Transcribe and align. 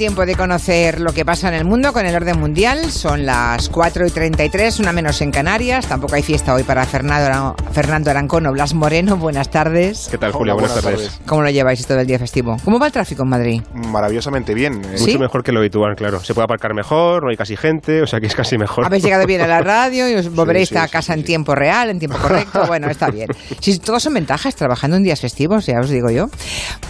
tiempo 0.00 0.24
de 0.24 0.34
conocer 0.34 0.98
lo 0.98 1.12
que 1.12 1.26
pasa 1.26 1.48
en 1.48 1.54
el 1.54 1.66
mundo 1.66 1.92
con 1.92 2.06
el 2.06 2.16
orden 2.16 2.40
mundial. 2.40 2.90
Son 2.90 3.26
las 3.26 3.68
4 3.68 4.06
y 4.06 4.10
33, 4.10 4.80
una 4.80 4.92
menos 4.92 5.20
en 5.20 5.30
Canarias. 5.30 5.86
Tampoco 5.86 6.14
hay 6.14 6.22
fiesta 6.22 6.54
hoy 6.54 6.62
para 6.62 6.86
Fernando, 6.86 7.54
Fernando 7.72 8.10
Arancón 8.10 8.46
o 8.46 8.52
Blas 8.52 8.72
Moreno. 8.72 9.18
Buenas 9.18 9.50
tardes. 9.50 10.08
¿Qué 10.10 10.16
tal, 10.16 10.32
Julia? 10.32 10.54
buenas, 10.54 10.82
tardes. 10.82 11.20
¿Cómo 11.26 11.42
lo 11.42 11.50
lleváis 11.50 11.86
todo 11.86 12.00
el 12.00 12.06
día 12.06 12.18
festivo? 12.18 12.56
¿Cómo 12.64 12.78
va 12.78 12.86
el 12.86 12.92
tráfico 12.92 13.24
en 13.24 13.28
Madrid? 13.28 13.62
Maravillosamente 13.74 14.54
bien. 14.54 14.80
¿Sí? 14.94 15.08
Mucho 15.08 15.18
mejor 15.18 15.42
que 15.42 15.52
lo 15.52 15.60
habitual, 15.60 15.94
claro. 15.96 16.20
Se 16.20 16.32
puede 16.32 16.44
aparcar 16.44 16.72
mejor, 16.72 17.22
no 17.22 17.28
hay 17.28 17.36
casi 17.36 17.58
gente, 17.58 18.00
o 18.00 18.06
sea 18.06 18.20
que 18.20 18.26
es 18.26 18.34
casi 18.34 18.56
mejor. 18.56 18.86
Habéis 18.86 19.04
llegado 19.04 19.26
bien 19.26 19.42
a 19.42 19.46
la 19.46 19.60
radio 19.60 20.08
y 20.08 20.14
os 20.14 20.34
volveréis 20.34 20.70
sí, 20.70 20.78
a 20.78 20.86
sí, 20.86 20.92
casa 20.92 21.12
sí, 21.12 21.18
en 21.18 21.18
sí. 21.18 21.26
tiempo 21.26 21.54
real, 21.54 21.90
en 21.90 21.98
tiempo 21.98 22.16
correcto. 22.16 22.64
Bueno, 22.68 22.88
está 22.88 23.10
bien. 23.10 23.28
Si 23.58 23.78
todos 23.80 24.02
son 24.02 24.14
ventajas 24.14 24.54
trabajando 24.54 24.96
en 24.96 25.02
días 25.02 25.20
festivos, 25.20 25.66
ya 25.66 25.78
os 25.78 25.90
digo 25.90 26.08
yo. 26.08 26.30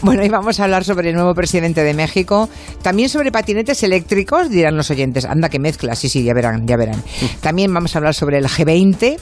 Bueno, 0.02 0.24
y 0.24 0.28
vamos 0.28 0.60
a 0.60 0.64
hablar 0.64 0.84
sobre 0.84 1.08
el 1.08 1.16
nuevo 1.16 1.34
presidente 1.34 1.82
de 1.82 1.94
México. 1.94 2.48
También 2.82 2.99
sobre 3.08 3.32
patinetes 3.32 3.82
eléctricos, 3.82 4.50
dirán 4.50 4.76
los 4.76 4.90
oyentes. 4.90 5.24
Anda, 5.24 5.48
que 5.48 5.58
mezcla. 5.58 5.94
Sí, 5.94 6.08
sí, 6.08 6.24
ya 6.24 6.34
verán, 6.34 6.66
ya 6.66 6.76
verán. 6.76 7.02
También 7.40 7.72
vamos 7.72 7.94
a 7.94 7.98
hablar 7.98 8.14
sobre 8.14 8.38
el 8.38 8.46
G20 8.46 9.18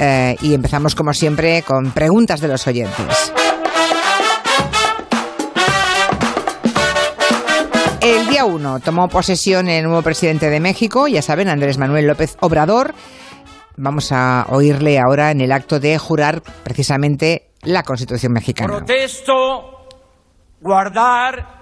eh, 0.00 0.36
y 0.40 0.54
empezamos, 0.54 0.94
como 0.94 1.12
siempre, 1.12 1.62
con 1.62 1.92
preguntas 1.92 2.40
de 2.40 2.48
los 2.48 2.66
oyentes. 2.66 3.32
El 8.00 8.26
día 8.26 8.44
1 8.44 8.80
tomó 8.80 9.08
posesión 9.08 9.68
el 9.68 9.84
nuevo 9.84 10.02
presidente 10.02 10.50
de 10.50 10.58
México, 10.58 11.06
ya 11.06 11.22
saben, 11.22 11.48
Andrés 11.48 11.78
Manuel 11.78 12.08
López 12.08 12.36
Obrador. 12.40 12.94
Vamos 13.76 14.10
a 14.10 14.46
oírle 14.50 14.98
ahora 14.98 15.30
en 15.30 15.40
el 15.40 15.52
acto 15.52 15.78
de 15.78 15.96
jurar 15.98 16.42
precisamente 16.64 17.52
la 17.62 17.84
Constitución 17.84 18.32
mexicana. 18.32 18.76
Protesto 18.76 19.86
guardar 20.60 21.61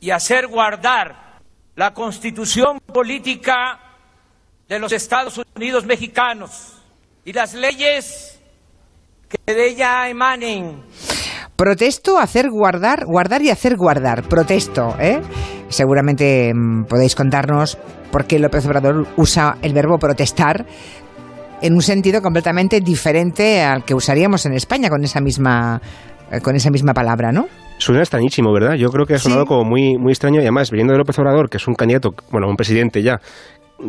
y 0.00 0.10
hacer 0.10 0.46
guardar 0.48 1.40
la 1.76 1.92
constitución 1.92 2.80
política 2.80 3.78
de 4.68 4.78
los 4.78 4.92
Estados 4.92 5.40
Unidos 5.56 5.84
mexicanos 5.84 6.82
y 7.24 7.32
las 7.32 7.54
leyes 7.54 8.40
que 9.28 9.52
de 9.52 9.68
ella 9.68 10.08
emanen. 10.08 10.82
Protesto, 11.56 12.18
hacer 12.18 12.48
guardar, 12.50 13.04
guardar 13.04 13.42
y 13.42 13.50
hacer 13.50 13.76
guardar. 13.76 14.22
Protesto, 14.22 14.96
¿eh? 14.98 15.20
Seguramente 15.68 16.52
mm, 16.54 16.84
podéis 16.84 17.14
contarnos 17.14 17.78
por 18.10 18.26
qué 18.26 18.38
López 18.38 18.66
Obrador 18.66 19.06
usa 19.16 19.58
el 19.62 19.74
verbo 19.74 19.98
protestar 19.98 20.66
en 21.60 21.74
un 21.74 21.82
sentido 21.82 22.22
completamente 22.22 22.80
diferente 22.80 23.62
al 23.62 23.84
que 23.84 23.94
usaríamos 23.94 24.46
en 24.46 24.54
España 24.54 24.88
con 24.88 25.04
esa 25.04 25.20
misma, 25.20 25.80
eh, 26.32 26.40
con 26.40 26.56
esa 26.56 26.70
misma 26.70 26.94
palabra, 26.94 27.30
¿no? 27.30 27.46
Suena 27.80 28.00
extrañísimo, 28.02 28.52
¿verdad? 28.52 28.74
Yo 28.76 28.90
creo 28.90 29.06
que 29.06 29.14
ha 29.14 29.18
sonado 29.18 29.42
Sí. 29.42 29.48
como 29.48 29.64
muy, 29.64 29.96
muy 29.96 30.12
extraño 30.12 30.36
y 30.36 30.42
además, 30.42 30.70
viniendo 30.70 30.92
de 30.92 30.98
López 30.98 31.18
Obrador, 31.18 31.48
que 31.48 31.56
es 31.56 31.66
un 31.66 31.74
candidato, 31.74 32.10
bueno, 32.30 32.46
un 32.46 32.54
presidente 32.56 33.02
ya, 33.02 33.18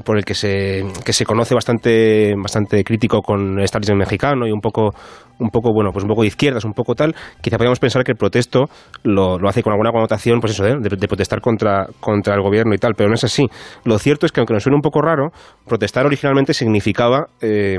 por 0.05 0.15
el 0.17 0.23
que 0.23 0.33
se, 0.33 0.85
que 1.03 1.11
se 1.11 1.25
conoce 1.25 1.53
bastante, 1.53 2.33
bastante 2.41 2.81
crítico 2.85 3.21
con 3.21 3.57
el 3.59 3.63
establishment 3.65 3.99
mexicano 3.99 4.47
y 4.47 4.51
un 4.53 4.61
poco, 4.61 4.91
un 5.39 5.49
poco, 5.49 5.73
bueno, 5.73 5.91
pues 5.91 6.03
un 6.05 6.09
poco 6.09 6.21
de 6.21 6.27
izquierdas, 6.27 6.63
un 6.63 6.71
poco 6.71 6.95
tal, 6.95 7.13
quizá 7.41 7.57
podríamos 7.57 7.79
pensar 7.79 8.05
que 8.05 8.13
el 8.13 8.17
protesto 8.17 8.69
lo, 9.03 9.37
lo 9.37 9.49
hace 9.49 9.61
con 9.61 9.73
alguna 9.73 9.91
connotación, 9.91 10.39
pues 10.39 10.53
eso, 10.53 10.65
¿eh? 10.65 10.77
de, 10.79 10.95
de 10.95 11.07
protestar 11.09 11.41
contra, 11.41 11.87
contra 11.99 12.33
el 12.35 12.41
gobierno 12.41 12.73
y 12.73 12.77
tal, 12.77 12.93
pero 12.95 13.09
no 13.09 13.15
es 13.15 13.25
así. 13.25 13.45
Lo 13.83 13.99
cierto 13.99 14.25
es 14.25 14.31
que, 14.31 14.39
aunque 14.39 14.53
nos 14.53 14.63
suene 14.63 14.77
un 14.77 14.81
poco 14.81 15.01
raro, 15.01 15.31
protestar 15.67 16.05
originalmente 16.05 16.53
significaba... 16.53 17.25
eh, 17.41 17.75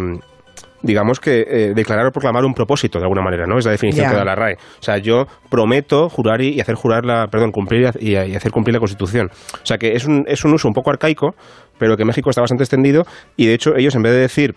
digamos 0.83 1.21
que 1.21 1.45
eh, 1.49 1.73
declarar 1.75 2.07
o 2.07 2.13
proclamar 2.13 2.45
un 2.45 2.55
propósito 2.55 2.99
de 2.99 3.05
alguna 3.05 3.23
manera, 3.23 3.47
¿no? 3.47 3.59
Es 3.59 3.65
la 3.65 3.73
definición 3.73 4.11
que 4.11 4.17
da 4.17 4.25
la 4.25 4.35
RAE. 4.35 4.55
O 4.55 4.83
sea, 4.83 4.99
yo 4.99 5.27
prometo 5.51 6.09
jurar 6.09 6.41
y, 6.43 6.51
y 6.51 6.61
hacer 6.61 6.75
jurar 6.75 7.05
la, 7.05 7.29
perdón, 7.29 7.53
cumplir 7.53 7.91
y, 8.01 8.13
y 8.13 8.37
hacer 8.37 8.51
cumplir 8.53 8.75
la 8.75 8.81
Constitución. 8.81 9.31
O 9.55 9.67
sea, 9.67 9.79
que 9.79 9.95
es 9.95 10.05
un, 10.05 10.25
es 10.27 10.45
un 10.45 10.53
uso 10.53 10.69
un 10.69 10.75
poco 10.75 10.91
arcaico, 10.91 11.35
pero 11.79 11.97
que 11.97 12.03
en 12.03 12.09
México 12.09 12.31
está 12.31 12.41
bastante 12.41 12.65
extendido 12.65 13.05
y 13.37 13.47
de 13.47 13.55
hecho 13.55 13.77
ellos 13.77 13.95
en 13.95 14.03
vez 14.03 14.13
de 14.13 14.19
decir 14.19 14.55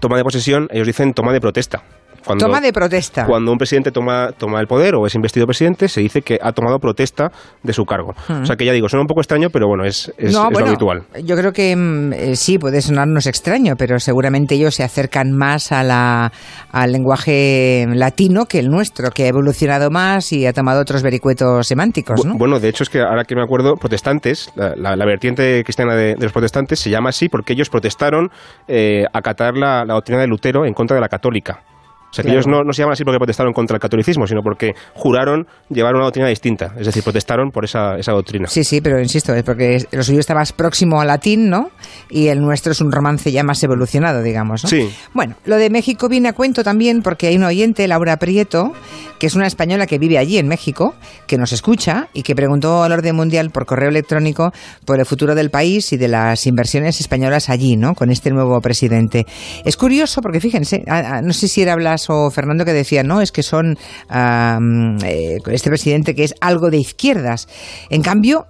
toma 0.00 0.16
de 0.16 0.24
posesión, 0.24 0.68
ellos 0.70 0.86
dicen 0.86 1.14
toma 1.14 1.32
de 1.32 1.40
protesta. 1.40 1.82
Cuando, 2.26 2.44
Toma 2.46 2.60
de 2.60 2.72
protesta. 2.72 3.24
cuando 3.24 3.52
un 3.52 3.58
presidente 3.58 3.90
toma, 3.92 4.32
toma 4.36 4.60
el 4.60 4.66
poder 4.66 4.96
o 4.96 5.06
es 5.06 5.14
investido 5.14 5.46
presidente, 5.46 5.88
se 5.88 6.00
dice 6.00 6.22
que 6.22 6.38
ha 6.42 6.52
tomado 6.52 6.78
protesta 6.78 7.30
de 7.62 7.72
su 7.72 7.84
cargo. 7.84 8.14
O 8.28 8.44
sea 8.44 8.56
que 8.56 8.64
ya 8.64 8.72
digo, 8.72 8.88
suena 8.88 9.02
un 9.02 9.06
poco 9.06 9.20
extraño, 9.20 9.48
pero 9.50 9.68
bueno, 9.68 9.84
es, 9.84 10.12
es, 10.18 10.32
no, 10.32 10.44
es 10.48 10.50
bueno, 10.52 10.58
lo 10.60 10.66
habitual. 10.66 11.02
Yo 11.24 11.36
creo 11.36 11.52
que 11.52 11.74
mm, 11.76 12.12
eh, 12.12 12.36
sí, 12.36 12.58
puede 12.58 12.82
sonarnos 12.82 13.26
extraño, 13.26 13.74
pero 13.78 13.98
seguramente 14.00 14.56
ellos 14.56 14.74
se 14.74 14.82
acercan 14.82 15.30
más 15.32 15.70
a 15.72 15.82
la, 15.84 16.32
al 16.72 16.92
lenguaje 16.92 17.86
latino 17.94 18.46
que 18.46 18.58
el 18.58 18.68
nuestro, 18.68 19.10
que 19.10 19.24
ha 19.24 19.28
evolucionado 19.28 19.90
más 19.90 20.32
y 20.32 20.46
ha 20.46 20.52
tomado 20.52 20.80
otros 20.80 21.02
vericuetos 21.02 21.66
semánticos, 21.66 22.20
Bu- 22.20 22.26
¿no? 22.28 22.34
Bueno, 22.38 22.58
de 22.60 22.68
hecho 22.68 22.82
es 22.82 22.88
que 22.90 23.00
ahora 23.00 23.24
que 23.24 23.34
me 23.36 23.42
acuerdo, 23.42 23.74
protestantes, 23.76 24.50
la, 24.56 24.74
la- 24.76 24.96
la 24.96 25.06
vertiente 25.06 25.62
cristiana 25.64 25.94
de, 25.94 26.14
de 26.16 26.22
los 26.22 26.32
protestantes 26.32 26.80
se 26.80 26.90
llama 26.90 27.10
así 27.10 27.28
porque 27.28 27.52
ellos 27.52 27.68
protestaron 27.70 28.30
eh, 28.68 29.04
acatar 29.12 29.56
la, 29.56 29.84
la 29.84 29.94
doctrina 29.94 30.20
de 30.20 30.26
Lutero 30.26 30.64
en 30.66 30.74
contra 30.74 30.94
de 30.96 31.00
la 31.00 31.08
católica. 31.08 31.62
O 32.10 32.14
sea, 32.16 32.22
que 32.22 32.28
Claro. 32.28 32.38
ellos 32.40 32.46
no, 32.46 32.62
no 32.64 32.72
se 32.72 32.82
llaman 32.82 32.92
así 32.94 33.04
porque 33.04 33.18
protestaron 33.18 33.52
contra 33.52 33.76
el 33.76 33.80
catolicismo, 33.80 34.26
sino 34.26 34.40
porque 34.42 34.72
juraron 34.94 35.46
llevar 35.68 35.94
una 35.94 36.04
doctrina 36.04 36.28
distinta. 36.28 36.72
Es 36.78 36.86
decir, 36.86 37.02
protestaron 37.02 37.50
por 37.50 37.64
esa, 37.64 37.96
esa 37.96 38.12
doctrina. 38.12 38.48
Sí, 38.48 38.64
sí, 38.64 38.80
pero 38.80 39.00
insisto, 39.00 39.34
es 39.34 39.42
porque 39.42 39.84
lo 39.92 40.02
suyo 40.02 40.20
está 40.20 40.34
más 40.34 40.52
próximo 40.52 41.00
al 41.00 41.08
latín, 41.08 41.50
¿no? 41.50 41.70
Y 42.08 42.28
el 42.28 42.40
nuestro 42.40 42.72
es 42.72 42.80
un 42.80 42.90
romance 42.92 43.30
ya 43.32 43.42
más 43.42 43.62
evolucionado, 43.62 44.22
digamos, 44.22 44.62
¿no? 44.64 44.70
Sí. 44.70 44.90
Bueno, 45.14 45.34
lo 45.44 45.56
de 45.56 45.68
México 45.70 46.08
viene 46.08 46.28
a 46.28 46.32
cuento 46.32 46.62
también 46.64 47.02
porque 47.02 47.26
hay 47.26 47.36
una 47.36 47.48
oyente, 47.48 47.86
Laura 47.88 48.16
Prieto, 48.16 48.72
que 49.18 49.26
es 49.26 49.34
una 49.34 49.46
española 49.46 49.86
que 49.86 49.98
vive 49.98 50.18
allí 50.18 50.38
en 50.38 50.46
México, 50.48 50.94
que 51.26 51.38
nos 51.38 51.52
escucha 51.52 52.08
y 52.12 52.22
que 52.22 52.34
preguntó 52.34 52.82
al 52.82 52.92
orden 52.92 53.16
mundial 53.16 53.50
por 53.50 53.66
correo 53.66 53.88
electrónico 53.88 54.52
por 54.84 55.00
el 55.00 55.06
futuro 55.06 55.34
del 55.34 55.50
país 55.50 55.92
y 55.92 55.96
de 55.96 56.08
las 56.08 56.46
inversiones 56.46 57.00
españolas 57.00 57.48
allí, 57.50 57.76
¿no? 57.76 57.94
Con 57.94 58.10
este 58.10 58.30
nuevo 58.30 58.60
presidente. 58.60 59.26
Es 59.64 59.76
curioso 59.76 60.20
porque 60.20 60.40
fíjense, 60.40 60.84
no 61.22 61.32
sé 61.32 61.48
si 61.48 61.62
era 61.62 61.72
O 62.08 62.30
Fernando 62.30 62.64
que 62.64 62.72
decía, 62.72 63.02
no, 63.02 63.20
es 63.20 63.32
que 63.32 63.42
son 63.42 63.78
eh, 64.12 65.38
este 65.50 65.70
presidente 65.70 66.14
que 66.14 66.24
es 66.24 66.34
algo 66.40 66.70
de 66.70 66.78
izquierdas. 66.78 67.48
En 67.90 68.02
cambio, 68.02 68.46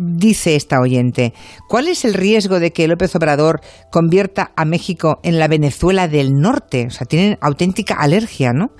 Dice 0.00 0.54
esta 0.54 0.78
oyente, 0.78 1.34
¿cuál 1.68 1.88
es 1.88 2.04
el 2.04 2.14
riesgo 2.14 2.60
de 2.60 2.72
que 2.72 2.86
López 2.86 3.16
Obrador 3.16 3.60
convierta 3.90 4.52
a 4.54 4.64
México 4.64 5.18
en 5.24 5.40
la 5.40 5.48
Venezuela 5.48 6.06
del 6.06 6.34
Norte? 6.34 6.86
O 6.86 6.90
sea, 6.90 7.04
tienen 7.04 7.36
auténtica 7.40 7.94
alergia, 7.94 8.52
¿no? 8.52 8.70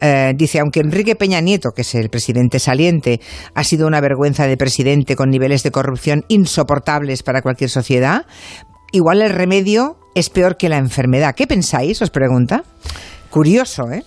Eh, 0.00 0.32
dice, 0.36 0.60
aunque 0.60 0.78
Enrique 0.78 1.16
Peña 1.16 1.40
Nieto, 1.40 1.72
que 1.74 1.82
es 1.82 1.92
el 1.96 2.08
presidente 2.08 2.60
saliente, 2.60 3.20
ha 3.52 3.64
sido 3.64 3.88
una 3.88 4.00
vergüenza 4.00 4.46
de 4.46 4.56
presidente 4.56 5.16
con 5.16 5.30
niveles 5.30 5.64
de 5.64 5.72
corrupción 5.72 6.24
insoportables 6.28 7.24
para 7.24 7.42
cualquier 7.42 7.68
sociedad, 7.68 8.26
igual 8.92 9.22
el 9.22 9.30
remedio 9.30 9.98
es 10.14 10.30
peor 10.30 10.56
que 10.56 10.68
la 10.68 10.78
enfermedad. 10.78 11.34
¿Qué 11.34 11.48
pensáis? 11.48 12.00
Os 12.00 12.10
pregunta. 12.10 12.62
Curioso, 13.30 13.84
¿eh? 13.92 14.02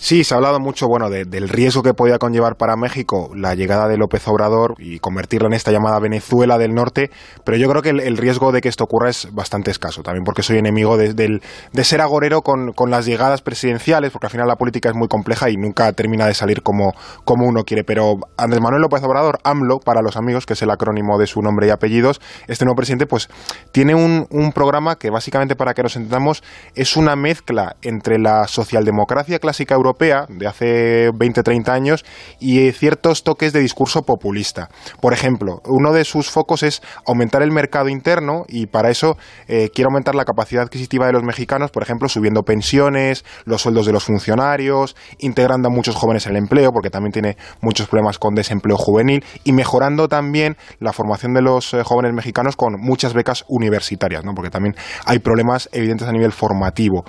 Sí, 0.00 0.22
se 0.22 0.32
ha 0.32 0.36
hablado 0.36 0.60
mucho 0.60 0.86
bueno, 0.86 1.10
de- 1.10 1.24
del 1.24 1.48
riesgo 1.48 1.82
que 1.82 1.92
podía 1.92 2.18
conllevar 2.18 2.56
para 2.56 2.76
México 2.76 3.30
la 3.34 3.56
llegada 3.56 3.88
de 3.88 3.96
López 3.96 4.26
Obrador 4.28 4.76
y 4.78 5.00
convertirla 5.00 5.48
en 5.48 5.54
esta 5.54 5.72
llamada 5.72 5.98
Venezuela 5.98 6.56
del 6.56 6.72
Norte, 6.72 7.10
pero 7.44 7.58
yo 7.58 7.68
creo 7.68 7.82
que 7.82 7.90
el, 7.90 8.16
riesgo 8.16 8.52
de 8.52 8.60
que 8.60 8.68
esto 8.68 8.84
ocurra 8.84 9.10
es 9.10 9.28
bastante 9.32 9.72
escaso, 9.72 10.04
también 10.04 10.22
porque 10.22 10.44
soy 10.44 10.56
enemigo 10.58 10.96
de, 10.96 11.12
de 11.14 11.84
ser 11.84 12.00
agorero 12.00 12.42
con, 12.42 12.72
con 12.74 12.90
las 12.92 13.06
llegadas 13.06 13.42
presidenciales, 13.42 14.12
porque 14.12 14.26
al 14.28 14.30
final 14.30 14.46
la 14.46 14.54
política 14.54 14.88
es 14.88 14.94
muy 14.94 15.08
compleja 15.08 15.50
y 15.50 15.56
nunca 15.56 15.92
termina 15.92 16.26
de 16.26 16.34
salir 16.34 16.62
como, 16.62 16.94
como 17.24 17.46
uno 17.46 17.64
quiere. 17.64 17.82
Pero 17.82 18.18
Andrés 18.36 18.62
Manuel 18.62 18.82
López 18.82 19.02
Obrador, 19.02 19.40
AMLO, 19.42 19.80
para 19.80 20.00
los 20.00 20.16
amigos, 20.16 20.46
que 20.46 20.52
es 20.52 20.62
el 20.62 20.70
acrónimo 20.70 21.18
de 21.18 21.26
su 21.26 21.42
nombre 21.42 21.66
y 21.66 21.70
apellidos, 21.70 22.20
este 22.46 22.64
nuevo 22.64 22.76
presidente, 22.76 23.06
pues 23.06 23.28
tiene 23.72 23.96
un, 23.96 24.28
un 24.30 24.52
programa 24.52 24.96
que 24.96 25.10
básicamente, 25.10 25.56
para 25.56 25.74
que 25.74 25.82
nos 25.82 25.96
entendamos, 25.96 26.44
es 26.76 26.96
una 26.96 27.16
mezcla 27.16 27.74
entre 27.82 28.18
la 28.20 28.46
socialdemocracia 28.46 29.40
clásica 29.40 29.74
europea 29.74 29.87
de 29.94 30.46
hace 30.46 31.10
20-30 31.10 31.68
años 31.68 32.04
y 32.40 32.66
eh, 32.66 32.72
ciertos 32.72 33.22
toques 33.22 33.52
de 33.52 33.60
discurso 33.60 34.02
populista. 34.02 34.68
Por 35.00 35.12
ejemplo, 35.12 35.60
uno 35.66 35.92
de 35.92 36.04
sus 36.04 36.30
focos 36.30 36.62
es 36.62 36.82
aumentar 37.06 37.42
el 37.42 37.52
mercado 37.52 37.88
interno 37.88 38.44
y 38.48 38.66
para 38.66 38.90
eso 38.90 39.16
eh, 39.46 39.70
quiere 39.74 39.86
aumentar 39.86 40.14
la 40.14 40.24
capacidad 40.24 40.62
adquisitiva 40.62 41.06
de 41.06 41.12
los 41.12 41.22
mexicanos, 41.22 41.70
por 41.70 41.82
ejemplo, 41.82 42.08
subiendo 42.08 42.42
pensiones, 42.42 43.24
los 43.44 43.62
sueldos 43.62 43.86
de 43.86 43.92
los 43.92 44.04
funcionarios, 44.04 44.96
integrando 45.18 45.68
a 45.68 45.70
muchos 45.70 45.94
jóvenes 45.94 46.26
en 46.26 46.32
el 46.32 46.38
empleo, 46.38 46.70
porque 46.72 46.90
también 46.90 47.12
tiene 47.12 47.36
muchos 47.60 47.88
problemas 47.88 48.18
con 48.18 48.34
desempleo 48.34 48.76
juvenil, 48.76 49.24
y 49.44 49.52
mejorando 49.52 50.08
también 50.08 50.56
la 50.80 50.92
formación 50.92 51.34
de 51.34 51.42
los 51.42 51.74
eh, 51.74 51.82
jóvenes 51.84 52.12
mexicanos 52.14 52.56
con 52.56 52.74
muchas 52.78 53.14
becas 53.14 53.44
universitarias, 53.48 54.24
¿no? 54.24 54.32
porque 54.34 54.50
también 54.50 54.74
hay 55.04 55.18
problemas 55.18 55.68
evidentes 55.72 56.08
a 56.08 56.12
nivel 56.12 56.32
formativo. 56.32 57.04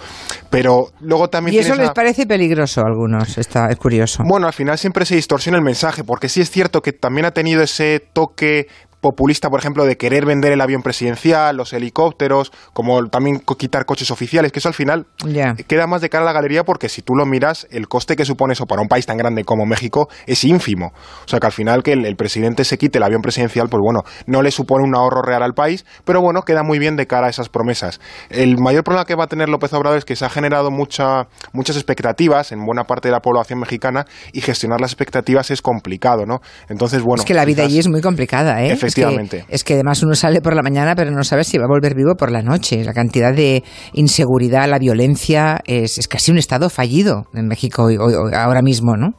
Pero 0.49 0.87
luego 0.99 1.29
también... 1.29 1.55
Y 1.55 1.59
eso 1.59 1.75
les 1.75 1.91
parece 1.91 2.25
peligroso 2.25 2.68
a 2.77 2.81
algunos, 2.81 3.37
está, 3.37 3.69
es 3.69 3.77
curioso. 3.77 4.23
bueno, 4.23 4.47
al 4.47 4.53
final 4.53 4.77
siempre 4.77 5.05
se 5.05 5.15
distorsiona 5.15 5.57
el 5.57 5.63
mensaje, 5.63 6.03
porque 6.03 6.29
sí 6.29 6.41
es 6.41 6.51
cierto 6.51 6.81
que 6.81 6.93
también 6.93 7.25
ha 7.25 7.31
tenido 7.31 7.63
ese 7.63 7.99
toque 8.13 8.67
populista, 9.01 9.49
por 9.49 9.59
ejemplo, 9.59 9.85
de 9.85 9.97
querer 9.97 10.25
vender 10.25 10.51
el 10.51 10.61
avión 10.61 10.81
presidencial, 10.81 11.55
los 11.55 11.73
helicópteros, 11.73 12.51
como 12.73 13.07
también 13.07 13.41
quitar 13.57 13.85
coches 13.85 14.11
oficiales, 14.11 14.51
que 14.51 14.59
eso 14.59 14.67
al 14.67 14.73
final 14.73 15.07
queda 15.67 15.87
más 15.87 16.01
de 16.01 16.09
cara 16.09 16.23
a 16.23 16.25
la 16.25 16.33
galería 16.33 16.63
porque 16.63 16.89
si 16.89 17.01
tú 17.01 17.15
lo 17.15 17.25
miras, 17.25 17.67
el 17.71 17.87
coste 17.87 18.15
que 18.15 18.25
supone 18.25 18.53
eso 18.53 18.65
para 18.65 18.81
un 18.81 18.87
país 18.87 19.05
tan 19.05 19.17
grande 19.17 19.43
como 19.43 19.65
México 19.65 20.09
es 20.25 20.43
ínfimo. 20.43 20.91
O 21.25 21.27
sea 21.27 21.39
que 21.39 21.45
al 21.45 21.53
final 21.53 21.83
que 21.83 21.93
el, 21.93 22.15
presidente 22.15 22.65
se 22.65 22.77
quite 22.77 22.97
el 22.97 23.03
avión 23.03 23.21
presidencial, 23.21 23.69
pues 23.69 23.79
bueno, 23.81 24.01
no 24.25 24.41
le 24.41 24.51
supone 24.51 24.83
un 24.85 24.95
ahorro 24.95 25.21
real 25.21 25.43
al 25.43 25.53
país, 25.53 25.85
pero 26.03 26.21
bueno, 26.21 26.41
queda 26.41 26.63
muy 26.63 26.79
bien 26.79 26.95
de 26.95 27.07
cara 27.07 27.27
a 27.27 27.29
esas 27.29 27.49
promesas. 27.49 28.01
El 28.29 28.57
mayor 28.59 28.83
problema 28.83 29.05
que 29.05 29.15
va 29.15 29.25
a 29.25 29.27
tener 29.27 29.47
López 29.47 29.71
Obrador 29.73 29.97
es 29.97 30.05
que 30.05 30.15
se 30.15 30.25
ha 30.25 30.29
generado 30.29 30.71
mucha, 30.71 31.27
muchas 31.53 31.75
expectativas 31.77 32.51
en 32.51 32.65
buena 32.65 32.83
parte 32.83 33.07
de 33.07 33.13
la 33.13 33.21
población 33.21 33.59
mexicana 33.59 34.05
y 34.33 34.41
gestionar 34.41 34.81
las 34.81 34.91
expectativas 34.91 35.51
es 35.51 35.61
complicado, 35.61 36.25
¿no? 36.25 36.41
Entonces, 36.67 37.01
bueno. 37.01 37.21
Es 37.21 37.25
que 37.25 37.33
la 37.33 37.45
vida 37.45 37.63
allí 37.63 37.79
es 37.79 37.87
muy 37.87 38.01
complicada, 38.01 38.63
¿eh? 38.63 38.71
Efectivamente. 38.89 39.45
Es 39.49 39.63
que, 39.63 39.75
además 39.75 40.03
uno 40.03 40.15
sale 40.15 40.41
por 40.41 40.55
la 40.55 40.61
mañana, 40.61 40.95
pero 40.95 41.11
no 41.11 41.23
sabe 41.23 41.43
si 41.43 41.57
va 41.57 41.65
a 41.65 41.67
volver 41.67 41.95
vivo 41.95 42.15
por 42.15 42.31
la 42.31 42.41
noche. 42.41 42.83
La 42.83 42.93
cantidad 42.93 43.33
de 43.33 43.63
inseguridad, 43.93 44.67
la 44.69 44.79
violencia, 44.79 45.61
es, 45.65 46.07
casi 46.07 46.31
un 46.31 46.37
estado 46.37 46.69
fallido 46.69 47.27
en 47.33 47.47
México 47.47 47.83
hoy, 47.83 47.97
ahora 48.33 48.61
mismo, 48.61 48.95
¿no? 48.95 49.13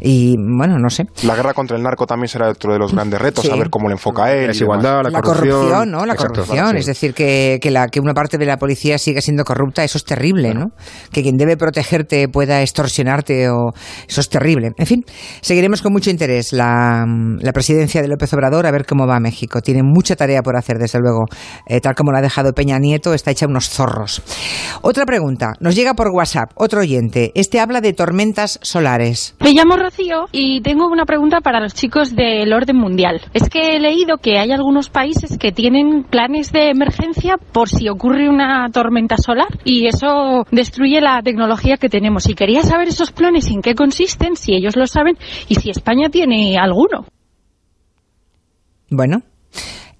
Y 0.00 0.36
bueno, 0.38 0.78
no 0.78 0.90
sé. 0.90 1.06
La 1.22 1.34
guerra 1.34 1.54
contra 1.54 1.76
el 1.76 1.82
narco 1.82 2.06
también 2.06 2.28
será 2.28 2.48
otro 2.48 2.72
de 2.72 2.78
los 2.78 2.92
grandes 2.92 3.20
retos, 3.20 3.48
a 3.50 3.56
ver 3.56 3.70
cómo 3.70 3.88
le 3.88 3.94
enfoca 3.94 4.32
él. 4.32 4.42
La 4.42 4.48
desigualdad, 4.48 5.02
la, 5.10 5.22
corrupción. 5.22 5.90
¿no? 5.90 6.04
La 6.04 6.14
corrupción. 6.14 6.76
Es 6.76 6.86
decir, 6.86 7.14
que, 7.14 7.58
que, 7.60 7.70
la, 7.70 7.88
que 7.88 8.00
una 8.00 8.14
parte 8.14 8.38
de 8.38 8.46
la 8.46 8.56
policía 8.56 8.98
siga 8.98 9.20
siendo 9.20 9.44
corrupta, 9.44 9.84
eso 9.84 9.98
es 9.98 10.04
terrible, 10.04 10.54
¿no? 10.54 10.66
Que 11.12 11.22
quien 11.22 11.36
debe 11.36 11.56
protegerte 11.56 12.28
pueda 12.28 12.62
extorsionarte, 12.62 13.48
o 13.50 13.72
eso 14.08 14.20
es 14.20 14.28
terrible. 14.28 14.72
En 14.76 14.86
fin, 14.86 15.04
seguiremos 15.40 15.82
con 15.82 15.92
mucho 15.92 16.10
interés 16.10 16.52
la, 16.52 17.04
la 17.40 17.52
presidencia 17.52 18.02
de 18.02 18.08
López 18.08 18.32
Obrador 18.34 18.66
a 18.66 18.70
ver 18.70 18.86
cómo 18.86 19.03
va 19.06 19.20
México. 19.20 19.60
Tiene 19.60 19.82
mucha 19.82 20.16
tarea 20.16 20.42
por 20.42 20.56
hacer, 20.56 20.78
desde 20.78 20.98
luego. 21.00 21.24
Eh, 21.66 21.80
tal 21.80 21.94
como 21.94 22.12
lo 22.12 22.18
ha 22.18 22.22
dejado 22.22 22.52
Peña 22.52 22.78
Nieto, 22.78 23.14
está 23.14 23.30
hecha 23.30 23.46
unos 23.46 23.68
zorros. 23.68 24.22
Otra 24.82 25.04
pregunta. 25.06 25.52
Nos 25.60 25.74
llega 25.74 25.94
por 25.94 26.08
WhatsApp, 26.08 26.50
otro 26.56 26.80
oyente. 26.80 27.32
Este 27.34 27.60
habla 27.60 27.80
de 27.80 27.92
tormentas 27.92 28.58
solares. 28.62 29.36
Me 29.40 29.52
llamo 29.52 29.76
Rocío 29.76 30.26
y 30.32 30.60
tengo 30.62 30.86
una 30.88 31.04
pregunta 31.04 31.40
para 31.40 31.60
los 31.60 31.74
chicos 31.74 32.14
del 32.14 32.52
orden 32.52 32.76
mundial. 32.76 33.20
Es 33.32 33.48
que 33.48 33.76
he 33.76 33.80
leído 33.80 34.18
que 34.18 34.38
hay 34.38 34.52
algunos 34.52 34.90
países 34.90 35.38
que 35.38 35.52
tienen 35.52 36.04
planes 36.04 36.52
de 36.52 36.70
emergencia 36.70 37.36
por 37.52 37.68
si 37.68 37.88
ocurre 37.88 38.28
una 38.28 38.68
tormenta 38.70 39.16
solar 39.16 39.58
y 39.64 39.86
eso 39.86 40.44
destruye 40.50 41.00
la 41.00 41.22
tecnología 41.22 41.76
que 41.76 41.88
tenemos. 41.88 42.28
Y 42.28 42.34
quería 42.34 42.62
saber 42.62 42.88
esos 42.88 43.12
planes 43.12 43.48
en 43.50 43.62
qué 43.62 43.74
consisten, 43.74 44.36
si 44.36 44.54
ellos 44.54 44.76
lo 44.76 44.86
saben 44.86 45.16
y 45.48 45.56
si 45.56 45.70
España 45.70 46.08
tiene 46.08 46.56
alguno. 46.58 47.06
Bueno, 48.96 49.22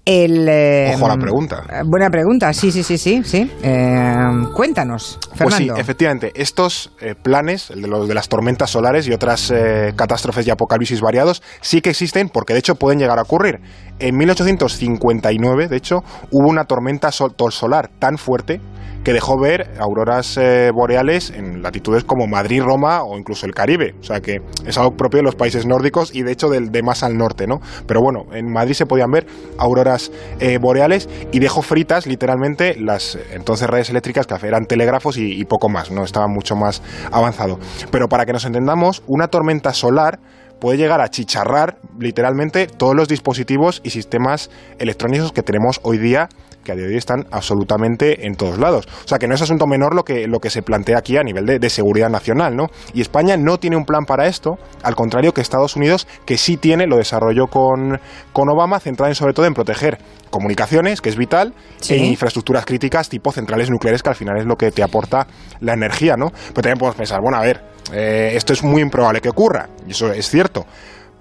el, 0.05 0.47
eh, 0.47 0.93
Ojo 0.95 1.07
a 1.07 1.09
la 1.09 1.17
pregunta. 1.17 1.63
Eh, 1.67 1.81
buena 1.83 2.11
pregunta, 2.11 2.53
sí, 2.53 2.71
sí, 2.71 2.83
sí, 2.83 2.97
sí. 2.97 3.23
sí. 3.25 3.51
Eh, 3.63 4.15
cuéntanos, 4.55 5.17
Fernando. 5.33 5.73
Pues 5.73 5.77
sí, 5.77 5.81
efectivamente, 5.81 6.31
estos 6.35 6.91
planes, 7.23 7.71
el 7.71 7.81
de, 7.81 7.87
los, 7.87 8.07
de 8.07 8.13
las 8.13 8.29
tormentas 8.29 8.69
solares 8.69 9.07
y 9.07 9.13
otras 9.13 9.51
catástrofes 9.95 10.45
y 10.45 10.51
apocalipsis 10.51 11.01
variados, 11.01 11.41
sí 11.61 11.81
que 11.81 11.89
existen 11.89 12.29
porque 12.29 12.53
de 12.53 12.59
hecho 12.59 12.75
pueden 12.75 12.99
llegar 12.99 13.17
a 13.17 13.23
ocurrir. 13.23 13.59
En 13.97 14.15
1859, 14.15 15.67
de 15.67 15.75
hecho, 15.75 16.03
hubo 16.29 16.49
una 16.49 16.65
tormenta 16.65 17.11
solar 17.11 17.89
tan 17.99 18.17
fuerte 18.17 18.61
que 19.03 19.13
dejó 19.13 19.39
ver 19.39 19.71
auroras 19.79 20.35
eh, 20.37 20.71
boreales 20.73 21.29
en 21.29 21.61
latitudes 21.61 22.03
como 22.03 22.25
Madrid, 22.25 22.63
Roma 22.63 23.03
o 23.03 23.17
incluso 23.17 23.45
el 23.45 23.53
Caribe. 23.53 23.93
O 23.99 24.03
sea 24.03 24.19
que 24.19 24.41
es 24.65 24.77
algo 24.77 24.97
propio 24.97 25.19
de 25.19 25.23
los 25.23 25.35
países 25.35 25.65
nórdicos 25.67 26.13
y 26.13 26.23
de 26.23 26.31
hecho 26.31 26.49
del, 26.49 26.71
de 26.71 26.81
más 26.81 27.03
al 27.03 27.15
norte, 27.15 27.45
¿no? 27.45 27.59
Pero 27.87 28.01
bueno, 28.01 28.25
en 28.33 28.51
Madrid 28.51 28.73
se 28.73 28.87
podían 28.87 29.11
ver 29.11 29.27
auroras 29.59 30.11
eh, 30.39 30.57
boreales 30.59 31.07
y 31.31 31.39
dejó 31.39 31.61
fritas 31.61 32.07
literalmente 32.07 32.75
las 32.79 33.17
entonces 33.31 33.69
redes 33.69 33.91
eléctricas 33.91 34.25
que 34.25 34.35
eran 34.47 34.65
telégrafos 34.65 35.17
y, 35.17 35.39
y 35.39 35.45
poco 35.45 35.69
más, 35.69 35.91
¿no? 35.91 36.03
Estaba 36.03 36.27
mucho 36.27 36.55
más 36.55 36.81
avanzado. 37.11 37.59
Pero 37.91 38.07
para 38.07 38.25
que 38.25 38.33
nos 38.33 38.45
entendamos, 38.45 39.03
una 39.05 39.27
tormenta 39.27 39.73
solar 39.73 40.19
puede 40.59 40.77
llegar 40.77 41.01
a 41.01 41.09
chicharrar 41.09 41.77
literalmente 41.99 42.67
todos 42.67 42.95
los 42.95 43.07
dispositivos 43.07 43.81
y 43.83 43.91
sistemas 43.91 44.49
electrónicos 44.79 45.31
que 45.31 45.43
tenemos 45.43 45.79
hoy 45.83 45.97
día 45.97 46.29
que 46.65 46.73
a 46.73 46.75
día 46.75 46.85
de 46.85 46.91
hoy 46.91 46.97
están 46.97 47.25
absolutamente 47.31 48.25
en 48.25 48.35
todos 48.35 48.57
lados. 48.57 48.85
O 49.05 49.07
sea 49.07 49.17
que 49.19 49.27
no 49.27 49.35
es 49.35 49.41
asunto 49.41 49.67
menor 49.67 49.95
lo 49.95 50.03
que, 50.03 50.27
lo 50.27 50.39
que 50.39 50.49
se 50.49 50.61
plantea 50.61 50.97
aquí 50.97 51.15
a 51.15 51.23
nivel 51.23 51.45
de, 51.45 51.69
seguridad 51.69 52.09
nacional, 52.09 52.55
¿no? 52.55 52.67
Y 52.93 53.01
España 53.01 53.37
no 53.37 53.57
tiene 53.57 53.77
un 53.77 53.85
plan 53.85 54.05
para 54.05 54.27
esto, 54.27 54.57
al 54.83 54.95
contrario 54.95 55.33
que 55.33 55.41
Estados 55.41 55.75
Unidos, 55.75 56.07
que 56.25 56.37
sí 56.37 56.57
tiene, 56.57 56.87
lo 56.87 56.97
desarrolló 56.97 57.47
con, 57.47 57.99
con 58.33 58.49
Obama, 58.49 58.79
centrado 58.79 59.13
sobre 59.13 59.33
todo 59.33 59.45
en 59.45 59.53
proteger 59.53 59.97
comunicaciones, 60.29 61.01
que 61.01 61.09
es 61.09 61.15
vital, 61.15 61.53
e 61.89 61.97
infraestructuras 61.97 62.65
críticas 62.65 63.07
tipo 63.07 63.31
centrales 63.31 63.69
nucleares, 63.69 64.01
que 64.01 64.09
al 64.09 64.15
final 64.15 64.37
es 64.37 64.45
lo 64.45 64.55
que 64.55 64.71
te 64.71 64.83
aporta 64.83 65.27
la 65.59 65.73
energía, 65.73 66.15
¿no? 66.17 66.31
Pero 66.31 66.61
también 66.61 66.77
podemos 66.77 66.95
pensar, 66.95 67.19
bueno, 67.21 67.37
a 67.37 67.41
ver, 67.41 67.61
eh, 67.93 68.31
esto 68.33 68.53
es 68.53 68.63
muy 68.63 68.81
improbable 68.81 69.21
que 69.21 69.29
ocurra, 69.29 69.69
y 69.87 69.91
eso 69.91 70.11
es 70.11 70.29
cierto 70.29 70.65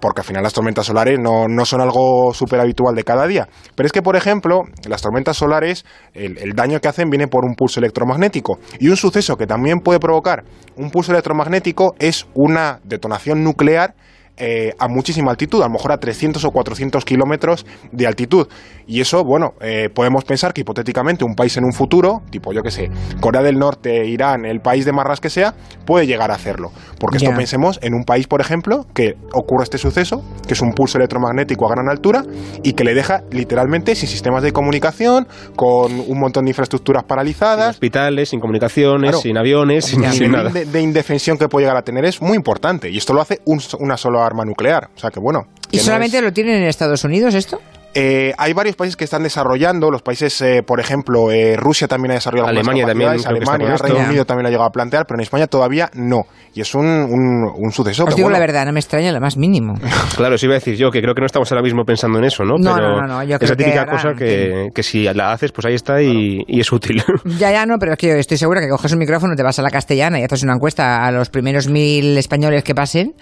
porque 0.00 0.20
al 0.20 0.26
final 0.26 0.42
las 0.42 0.52
tormentas 0.52 0.86
solares 0.86 1.18
no, 1.18 1.64
son 1.64 1.80
algo 1.80 2.32
súper 2.34 2.60
habitual 2.60 2.94
de 2.94 3.04
cada 3.04 3.26
día. 3.26 3.48
Pero 3.74 3.86
es 3.86 3.92
que, 3.92 4.02
por 4.02 4.16
ejemplo, 4.16 4.62
las 4.88 5.02
tormentas 5.02 5.36
solares, 5.36 5.84
el, 6.12 6.52
daño 6.54 6.80
que 6.80 6.88
hacen 6.88 7.10
viene 7.10 7.26
por 7.26 7.44
un 7.44 7.54
pulso 7.54 7.80
electromagnético. 7.80 8.58
Y 8.78 8.88
un 8.88 8.96
suceso 8.96 9.36
que 9.36 9.46
también 9.46 9.80
puede 9.80 9.98
provocar 9.98 10.44
un 10.76 10.90
pulso 10.90 11.12
electromagnético 11.12 11.94
es 11.98 12.26
una 12.34 12.80
detonación 12.84 13.42
nuclear 13.42 13.94
eh, 14.36 14.74
a 14.78 14.88
muchísima 14.88 15.30
altitud, 15.30 15.62
a 15.62 15.66
lo 15.66 15.72
mejor 15.72 15.92
a 15.92 15.98
300 15.98 16.44
o 16.44 16.50
400 16.50 17.04
kilómetros 17.04 17.64
de 17.92 18.06
altitud. 18.06 18.48
Y 18.86 19.00
eso, 19.00 19.22
bueno, 19.24 19.54
eh, 19.60 19.88
podemos 19.94 20.24
pensar 20.24 20.52
que 20.52 20.62
hipotéticamente 20.62 21.24
un 21.24 21.34
país 21.34 21.56
en 21.56 21.64
un 21.64 21.72
futuro, 21.72 22.20
tipo 22.30 22.52
yo 22.52 22.62
que 22.62 22.70
sé, 22.70 22.90
Corea 23.20 23.42
del 23.42 23.58
Norte, 23.58 24.06
Irán, 24.06 24.44
el 24.44 24.60
país 24.60 24.84
de 24.84 24.92
marras 24.92 25.20
que 25.20 25.30
sea, 25.30 25.54
puede 25.86 26.06
llegar 26.06 26.30
a 26.30 26.34
hacerlo. 26.34 26.72
Porque 26.98 27.18
esto 27.18 27.30
pensemos 27.36 27.78
en 27.82 27.94
un 27.94 28.04
país, 28.04 28.26
por 28.26 28.40
ejemplo, 28.40 28.86
que 28.92 29.14
ocurre 29.32 29.64
este 29.64 29.78
suceso, 29.78 30.22
que 30.46 30.54
es 30.54 30.60
un 30.60 30.72
pulso 30.72 30.98
electromagnético 30.98 31.66
a 31.66 31.70
gran 31.70 31.88
altura 31.88 32.24
y 32.62 32.72
que 32.72 32.84
le 32.84 32.94
deja 32.94 33.22
literalmente 33.30 33.94
sin 33.94 34.08
sistemas 34.08 34.42
de 34.42 34.52
comunicación, 34.52 35.26
con 35.56 35.92
un 36.00 36.18
montón 36.18 36.44
de 36.44 36.50
infraestructuras 36.50 37.04
paralizadas. 37.04 37.66
Sin 37.66 37.70
hospitales, 37.70 38.28
sin 38.30 38.40
comunicaciones, 38.40 39.20
sin 39.20 39.38
aviones, 39.38 39.84
sin, 39.86 40.02
nada. 40.30 40.50
De, 40.50 40.80
indefensión 40.80 41.38
que 41.38 41.48
puede 41.48 41.64
llegar 41.64 41.76
a 41.76 41.82
tener 41.82 42.04
es 42.04 42.20
muy 42.20 42.36
importante. 42.36 42.90
Y 42.90 42.98
esto 42.98 43.14
lo 43.14 43.20
hace 43.20 43.40
una 43.44 43.96
sola 43.96 44.23
arma 44.24 44.44
nuclear. 44.44 44.90
O 44.94 44.98
sea 44.98 45.10
que 45.10 45.20
bueno. 45.20 45.46
¿Y 45.70 45.78
solamente 45.78 46.20
lo 46.22 46.32
tienen 46.32 46.62
en 46.62 46.68
Estados 46.68 47.04
Unidos 47.04 47.34
esto? 47.34 47.60
Eh, 47.94 48.32
hay 48.36 48.52
varios 48.52 48.74
países 48.74 48.96
que 48.96 49.04
están 49.04 49.22
desarrollando, 49.22 49.88
los 49.90 50.02
países, 50.02 50.40
eh, 50.42 50.64
por 50.66 50.80
ejemplo, 50.80 51.30
eh, 51.30 51.56
Rusia 51.56 51.86
también 51.86 52.10
ha 52.10 52.14
desarrollado 52.14 52.48
Alemania 52.48 52.86
también, 52.86 53.10
Alemania, 53.10 53.76
Reino 53.76 54.00
Unido 54.00 54.24
también 54.24 54.42
lo 54.42 54.48
ha 54.48 54.50
llegado 54.50 54.68
a 54.68 54.72
plantear, 54.72 55.06
pero 55.06 55.18
en 55.18 55.22
España 55.22 55.46
todavía 55.46 55.90
no. 55.94 56.22
Y 56.54 56.60
es 56.60 56.74
un, 56.74 56.86
un, 56.86 57.72
suceso. 57.72 58.04
Os 58.04 58.16
digo 58.16 58.30
la 58.30 58.38
verdad, 58.38 58.64
no 58.66 58.72
me 58.72 58.80
extraña 58.80 59.12
lo 59.12 59.20
más 59.20 59.36
mínimo. 59.36 59.74
claro, 60.16 60.36
sí 60.38 60.46
iba 60.46 60.54
a 60.54 60.58
decir 60.58 60.76
yo, 60.76 60.90
que 60.90 61.00
creo 61.00 61.14
que 61.14 61.20
no 61.20 61.26
estamos 61.26 61.50
ahora 61.52 61.62
mismo 61.62 61.84
pensando 61.84 62.18
en 62.18 62.24
eso, 62.24 62.44
¿no? 62.44 62.56
No, 62.58 62.74
pero 62.74 63.00
no, 63.00 63.06
no, 63.06 63.24
yo 63.24 63.38
creo 63.38 63.56
típica 63.56 63.86
cosa 63.86 64.12
que, 64.16 64.70
que, 64.74 64.82
si 64.82 65.04
la 65.04 65.32
haces, 65.32 65.52
pues 65.52 65.66
ahí 65.66 65.74
está 65.74 66.02
y, 66.02 66.44
y, 66.46 66.60
es 66.60 66.72
útil. 66.72 67.02
ya, 67.38 67.52
ya, 67.52 67.66
no, 67.66 67.78
pero 67.78 67.92
es 67.92 67.98
que 67.98 68.08
yo 68.08 68.14
estoy 68.14 68.38
segura 68.38 68.60
que 68.60 68.68
coges 68.68 68.92
un 68.92 68.98
micrófono, 68.98 69.34
te 69.36 69.42
vas 69.42 69.58
a 69.58 69.62
la 69.62 69.70
castellana 69.70 70.18
y 70.20 70.24
haces 70.24 70.42
una 70.42 70.54
encuesta 70.54 71.04
a 71.04 71.12
los 71.12 71.28
primeros 71.28 71.68
mil 71.68 72.16
españoles 72.18 72.64
que 72.64 72.74
pasen 72.74 73.14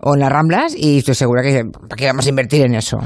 o 0.00 0.14
en 0.14 0.20
las 0.20 0.30
Ramblas 0.30 0.74
y 0.76 0.98
estoy 0.98 1.14
segura 1.14 1.42
que 1.42 1.64
¿para 1.64 1.96
qué 1.96 2.06
vamos 2.06 2.26
a 2.26 2.28
invertir 2.28 2.62
en 2.62 2.74
eso? 2.74 2.98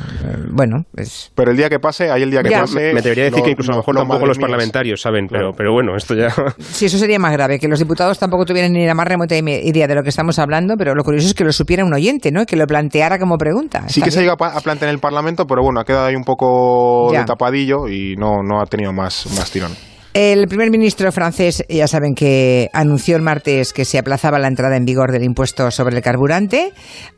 Bueno, 0.50 0.84
pues... 1.12 1.32
Pero 1.34 1.50
el 1.50 1.56
día 1.56 1.68
que 1.68 1.78
pase, 1.78 2.10
ahí 2.10 2.22
el 2.22 2.30
día 2.30 2.42
que 2.42 2.50
pase. 2.50 2.92
Me 2.92 3.02
debería 3.02 3.24
decir 3.24 3.42
que 3.42 3.50
incluso 3.50 3.72
a 3.72 3.74
lo 3.74 3.80
mejor 3.80 3.96
tampoco 3.96 4.26
los 4.26 4.38
parlamentarios 4.38 5.00
saben, 5.00 5.26
pero, 5.28 5.52
pero 5.52 5.72
bueno, 5.72 5.96
esto 5.96 6.14
ya. 6.14 6.28
Sí, 6.58 6.86
eso 6.86 6.98
sería 6.98 7.18
más 7.18 7.32
grave, 7.32 7.58
que 7.58 7.68
los 7.68 7.78
diputados 7.78 8.18
tampoco 8.18 8.44
tuvieran 8.44 8.72
ni 8.72 8.86
la 8.86 8.94
más 8.94 9.06
remota 9.06 9.36
idea 9.36 9.86
de 9.86 9.94
lo 9.94 10.02
que 10.02 10.08
estamos 10.08 10.38
hablando, 10.38 10.74
pero 10.76 10.94
lo 10.94 11.02
curioso 11.04 11.26
es 11.26 11.34
que 11.34 11.44
lo 11.44 11.52
supiera 11.52 11.84
un 11.84 11.92
oyente, 11.92 12.30
¿no? 12.30 12.46
Que 12.46 12.56
lo 12.56 12.66
planteara 12.66 13.18
como 13.18 13.36
pregunta. 13.36 13.88
Sí 13.88 14.00
que 14.00 14.10
se 14.10 14.20
ha 14.20 14.22
llegado 14.22 14.44
a 14.44 14.60
plantear 14.60 14.88
en 14.88 14.94
el 14.94 15.00
Parlamento, 15.00 15.46
pero 15.46 15.62
bueno, 15.62 15.80
ha 15.80 15.84
quedado 15.84 16.06
ahí 16.06 16.16
un 16.16 16.24
poco 16.24 17.10
de 17.12 17.24
tapadillo 17.24 17.88
y 17.88 18.16
no, 18.16 18.42
no 18.42 18.60
ha 18.60 18.66
tenido 18.66 18.92
más, 18.92 19.26
más 19.36 19.50
tirón. 19.50 19.72
El 20.14 20.46
primer 20.46 20.70
ministro 20.70 21.10
francés, 21.10 21.64
ya 21.70 21.88
saben 21.88 22.14
que 22.14 22.68
anunció 22.74 23.16
el 23.16 23.22
martes 23.22 23.72
que 23.72 23.86
se 23.86 23.96
aplazaba 23.98 24.38
la 24.38 24.48
entrada 24.48 24.76
en 24.76 24.84
vigor 24.84 25.10
del 25.10 25.24
impuesto 25.24 25.70
sobre 25.70 25.96
el 25.96 26.02
carburante. 26.02 26.72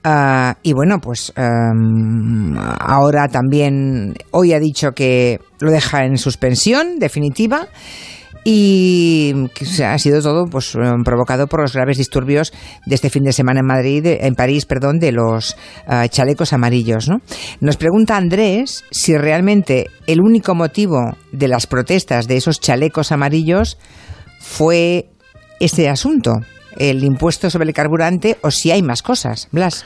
Ah, 0.04 0.58
y 0.62 0.74
bueno, 0.74 1.00
pues 1.00 1.32
em, 1.34 2.56
ahora 2.56 3.26
también, 3.26 4.14
hoy 4.30 4.52
ha 4.52 4.60
dicho 4.60 4.92
que 4.92 5.40
lo 5.58 5.72
deja 5.72 6.04
en 6.04 6.18
suspensión 6.18 7.00
definitiva 7.00 7.66
y 8.44 9.32
ha 9.82 9.98
sido 9.98 10.20
todo 10.20 10.44
pues 10.44 10.74
eh, 10.74 10.78
provocado 11.02 11.46
por 11.46 11.62
los 11.62 11.72
graves 11.72 11.96
disturbios 11.96 12.52
de 12.84 12.94
este 12.94 13.08
fin 13.08 13.24
de 13.24 13.32
semana 13.32 13.60
en 13.60 13.66
Madrid, 13.66 14.06
en 14.06 14.34
París, 14.34 14.66
perdón, 14.66 14.98
de 14.98 15.12
los 15.12 15.56
eh, 15.90 16.08
chalecos 16.10 16.52
amarillos. 16.52 17.08
¿no? 17.08 17.22
Nos 17.60 17.78
pregunta 17.78 18.18
Andrés 18.18 18.84
si 18.90 19.16
realmente 19.16 19.86
el 20.06 20.20
único 20.20 20.54
motivo 20.54 21.16
de 21.32 21.48
las 21.48 21.66
protestas 21.66 22.28
de 22.28 22.36
esos 22.36 22.60
chalecos 22.60 23.12
amarillos 23.12 23.78
fue 24.40 25.08
este 25.58 25.88
asunto, 25.88 26.34
el 26.76 27.02
impuesto 27.02 27.48
sobre 27.48 27.68
el 27.68 27.74
carburante, 27.74 28.36
o 28.42 28.50
si 28.50 28.70
hay 28.70 28.82
más 28.82 29.02
cosas. 29.02 29.48
Blas. 29.52 29.84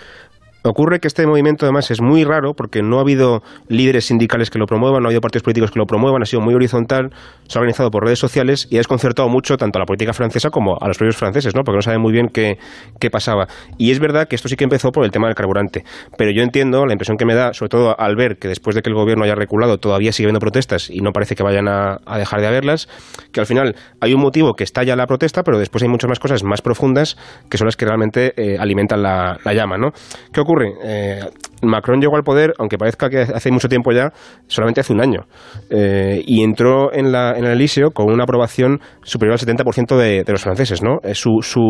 Ocurre 0.64 0.98
que 0.98 1.06
este 1.06 1.24
movimiento 1.24 1.66
además 1.66 1.88
es 1.92 2.00
muy 2.00 2.24
raro 2.24 2.52
porque 2.52 2.82
no 2.82 2.98
ha 2.98 3.02
habido 3.02 3.42
líderes 3.68 4.06
sindicales 4.06 4.50
que 4.50 4.58
lo 4.58 4.66
promuevan, 4.66 5.02
no 5.02 5.06
ha 5.06 5.10
habido 5.10 5.20
partidos 5.20 5.44
políticos 5.44 5.70
que 5.70 5.78
lo 5.78 5.86
promuevan, 5.86 6.20
ha 6.20 6.26
sido 6.26 6.42
muy 6.42 6.52
horizontal, 6.52 7.10
se 7.46 7.56
ha 7.56 7.60
organizado 7.60 7.90
por 7.92 8.04
redes 8.04 8.18
sociales 8.18 8.66
y 8.68 8.74
ha 8.74 8.80
desconcertado 8.80 9.28
mucho 9.28 9.56
tanto 9.56 9.78
a 9.78 9.80
la 9.80 9.86
política 9.86 10.12
francesa 10.12 10.50
como 10.50 10.76
a 10.80 10.88
los 10.88 10.98
propios 10.98 11.16
franceses, 11.16 11.54
¿no? 11.54 11.62
porque 11.62 11.76
no 11.76 11.82
saben 11.82 12.00
muy 12.00 12.12
bien 12.12 12.28
qué, 12.28 12.58
qué 12.98 13.08
pasaba. 13.08 13.46
Y 13.78 13.92
es 13.92 14.00
verdad 14.00 14.26
que 14.26 14.34
esto 14.34 14.48
sí 14.48 14.56
que 14.56 14.64
empezó 14.64 14.90
por 14.90 15.04
el 15.04 15.12
tema 15.12 15.28
del 15.28 15.36
carburante, 15.36 15.84
pero 16.16 16.32
yo 16.32 16.42
entiendo 16.42 16.86
la 16.86 16.92
impresión 16.92 17.18
que 17.18 17.24
me 17.24 17.36
da, 17.36 17.52
sobre 17.52 17.68
todo 17.68 17.98
al 17.98 18.16
ver 18.16 18.38
que 18.38 18.48
después 18.48 18.74
de 18.74 18.82
que 18.82 18.90
el 18.90 18.96
gobierno 18.96 19.22
haya 19.22 19.36
reculado 19.36 19.78
todavía 19.78 20.10
sigue 20.10 20.26
habiendo 20.26 20.40
protestas 20.40 20.90
y 20.90 21.00
no 21.02 21.12
parece 21.12 21.36
que 21.36 21.44
vayan 21.44 21.68
a, 21.68 21.98
dejar 22.18 22.40
de 22.40 22.48
haberlas, 22.48 22.88
que 23.32 23.38
al 23.38 23.46
final 23.46 23.76
hay 24.00 24.12
un 24.12 24.20
motivo 24.20 24.54
que 24.54 24.64
estalla 24.64 24.96
la 24.96 25.06
protesta, 25.06 25.44
pero 25.44 25.56
después 25.56 25.84
hay 25.84 25.88
muchas 25.88 26.08
más 26.08 26.18
cosas 26.18 26.42
más 26.42 26.62
profundas 26.62 27.16
que 27.48 27.58
son 27.58 27.66
las 27.66 27.76
que 27.76 27.84
realmente 27.84 28.32
eh, 28.36 28.58
alimentan 28.58 29.02
la, 29.02 29.38
la 29.44 29.54
llama. 29.54 29.78
¿no? 29.78 29.92
¿Qué 30.32 30.40
ocurre? 30.48 30.72
Eh, 30.82 31.20
Macron 31.62 32.00
llegó 32.00 32.16
al 32.16 32.22
poder, 32.22 32.54
aunque 32.58 32.78
parezca 32.78 33.08
que 33.08 33.20
hace 33.20 33.50
mucho 33.50 33.68
tiempo 33.68 33.92
ya, 33.92 34.12
solamente 34.46 34.80
hace 34.80 34.92
un 34.92 35.00
año. 35.00 35.26
Eh, 35.70 36.22
y 36.24 36.42
entró 36.42 36.92
en, 36.92 37.12
la, 37.12 37.32
en 37.36 37.44
el 37.44 37.52
Elíseo 37.52 37.90
con 37.90 38.12
una 38.12 38.24
aprobación 38.24 38.80
superior 39.02 39.38
al 39.38 39.46
70% 39.46 39.96
de, 39.96 40.24
de 40.24 40.32
los 40.32 40.42
franceses. 40.42 40.82
¿no? 40.82 40.98
Eh, 41.02 41.14
su, 41.14 41.38
su 41.42 41.60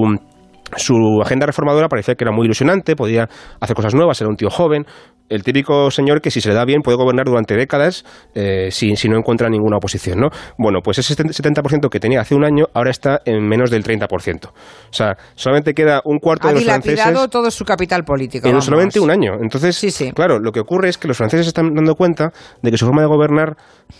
su 0.76 1.20
agenda 1.22 1.46
reformadora 1.46 1.88
parecía 1.88 2.14
que 2.14 2.24
era 2.24 2.32
muy 2.32 2.46
ilusionante, 2.46 2.96
podía 2.96 3.28
hacer 3.60 3.74
cosas 3.76 3.94
nuevas, 3.94 4.20
era 4.20 4.28
un 4.28 4.36
tío 4.36 4.50
joven, 4.50 4.84
el 5.28 5.42
típico 5.42 5.90
señor 5.90 6.20
que 6.20 6.30
si 6.30 6.40
se 6.40 6.48
le 6.48 6.54
da 6.54 6.64
bien 6.64 6.80
puede 6.82 6.96
gobernar 6.96 7.26
durante 7.26 7.54
décadas 7.54 8.04
eh, 8.34 8.68
si, 8.70 8.96
si, 8.96 9.08
no 9.08 9.18
encuentra 9.18 9.48
ninguna 9.48 9.76
oposición, 9.76 10.20
¿no? 10.20 10.28
Bueno, 10.56 10.80
pues 10.82 10.98
ese 10.98 11.14
70% 11.16 11.88
que 11.90 12.00
tenía 12.00 12.20
hace 12.20 12.34
un 12.34 12.44
año 12.44 12.66
ahora 12.74 12.90
está 12.90 13.20
en 13.24 13.46
menos 13.46 13.70
del 13.70 13.84
30%. 13.84 14.46
O 14.46 14.52
sea, 14.90 15.16
solamente 15.34 15.74
queda 15.74 16.00
un 16.04 16.18
cuarto 16.18 16.48
ha 16.48 16.52
de 16.52 16.56
los 16.56 16.64
franceses... 16.64 17.30
todo 17.30 17.50
su 17.50 17.64
capital 17.64 18.04
político. 18.04 18.48
En 18.48 18.60
solamente 18.62 19.00
un 19.00 19.10
año. 19.10 19.34
Entonces, 19.40 19.76
sí, 19.76 19.90
sí. 19.90 20.12
claro, 20.12 20.38
lo 20.38 20.52
que 20.52 20.60
ocurre 20.60 20.88
es 20.88 20.98
que 20.98 21.08
los 21.08 21.16
franceses 21.16 21.46
están 21.46 21.74
dando 21.74 21.94
cuenta 21.94 22.32
de 22.62 22.70
que 22.70 22.78
su 22.78 22.86
forma 22.86 23.02
de 23.02 23.08
gobernar, 23.08 23.56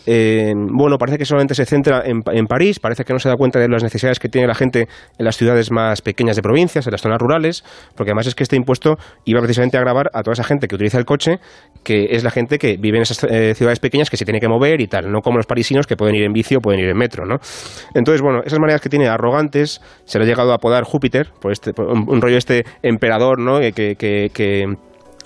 eh, 0.07 0.53
bueno, 0.57 0.97
parece 0.99 1.19
que 1.19 1.25
solamente 1.25 1.55
se 1.55 1.65
centra 1.65 2.03
en, 2.05 2.23
en, 2.33 2.47
París, 2.47 2.81
parece 2.81 3.05
que 3.05 3.13
no 3.13 3.19
se 3.19 3.29
da 3.29 3.37
cuenta 3.37 3.59
de 3.59 3.69
las 3.69 3.83
necesidades 3.83 4.19
que 4.19 4.29
tiene 4.29 4.47
la 4.47 4.55
gente 4.55 4.89
en 5.19 5.25
las 5.25 5.37
ciudades 5.37 5.71
más 5.71 6.01
pequeñas 6.01 6.37
de 6.37 6.43
en 6.59 6.93
las 6.93 7.01
zonas 7.01 7.19
rurales, 7.19 7.65
porque 7.95 8.11
además 8.11 8.27
es 8.27 8.35
que 8.35 8.43
este 8.43 8.57
impuesto 8.57 8.99
iba 9.25 9.41
precisamente 9.41 9.77
a 9.77 9.81
grabar 9.81 10.11
a 10.13 10.23
toda 10.23 10.33
esa 10.33 10.45
gente 10.45 10.69
que 10.69 10.75
utiliza 10.75 10.99
el 10.99 11.05
coche 11.05 11.39
que 11.85 12.09
es 12.11 12.25
la 12.25 12.31
gente 12.31 12.59
que 12.59 12.77
vive 12.77 12.99
en 12.99 13.03
esas 13.03 13.25
eh, 13.25 13.55
ciudades 13.55 13.79
pequeñas 13.79 14.11
que 14.11 14.17
se 14.17 14.25
tiene 14.25 14.41
que 14.41 14.49
mover 14.49 14.81
y 14.81 14.89
tal, 14.89 15.11
no 15.11 15.23
como 15.23 15.37
los 15.37 15.47
parisinos 15.47 15.87
que 15.87 15.97
pueden 15.97 16.17
ir 16.17 16.25
en 16.25 16.33
bici 16.33 16.57
o 16.57 16.61
pueden 16.61 16.81
ir 16.81 16.89
en 16.89 16.97
metro, 16.97 17.25
¿no? 17.25 17.37
Entonces, 17.95 18.21
bueno, 18.21 18.43
esas 18.45 18.59
maneras 18.59 18.81
que 18.81 18.89
tiene 18.89 19.09
arrogantes, 19.09 19.81
se 20.05 20.19
le 20.19 20.25
ha 20.25 20.29
llegado 20.29 20.53
a 20.53 20.57
apodar 20.57 20.85
Júpiter, 20.85 21.31
por 21.41 21.53
este, 21.53 21.73
por 21.73 21.87
un, 21.87 22.21
rollo 22.21 22.37
este 22.37 22.65
emperador, 22.83 23.39
¿no? 23.39 23.61
Que, 23.61 23.73
que, 23.73 24.31
que 24.33 24.77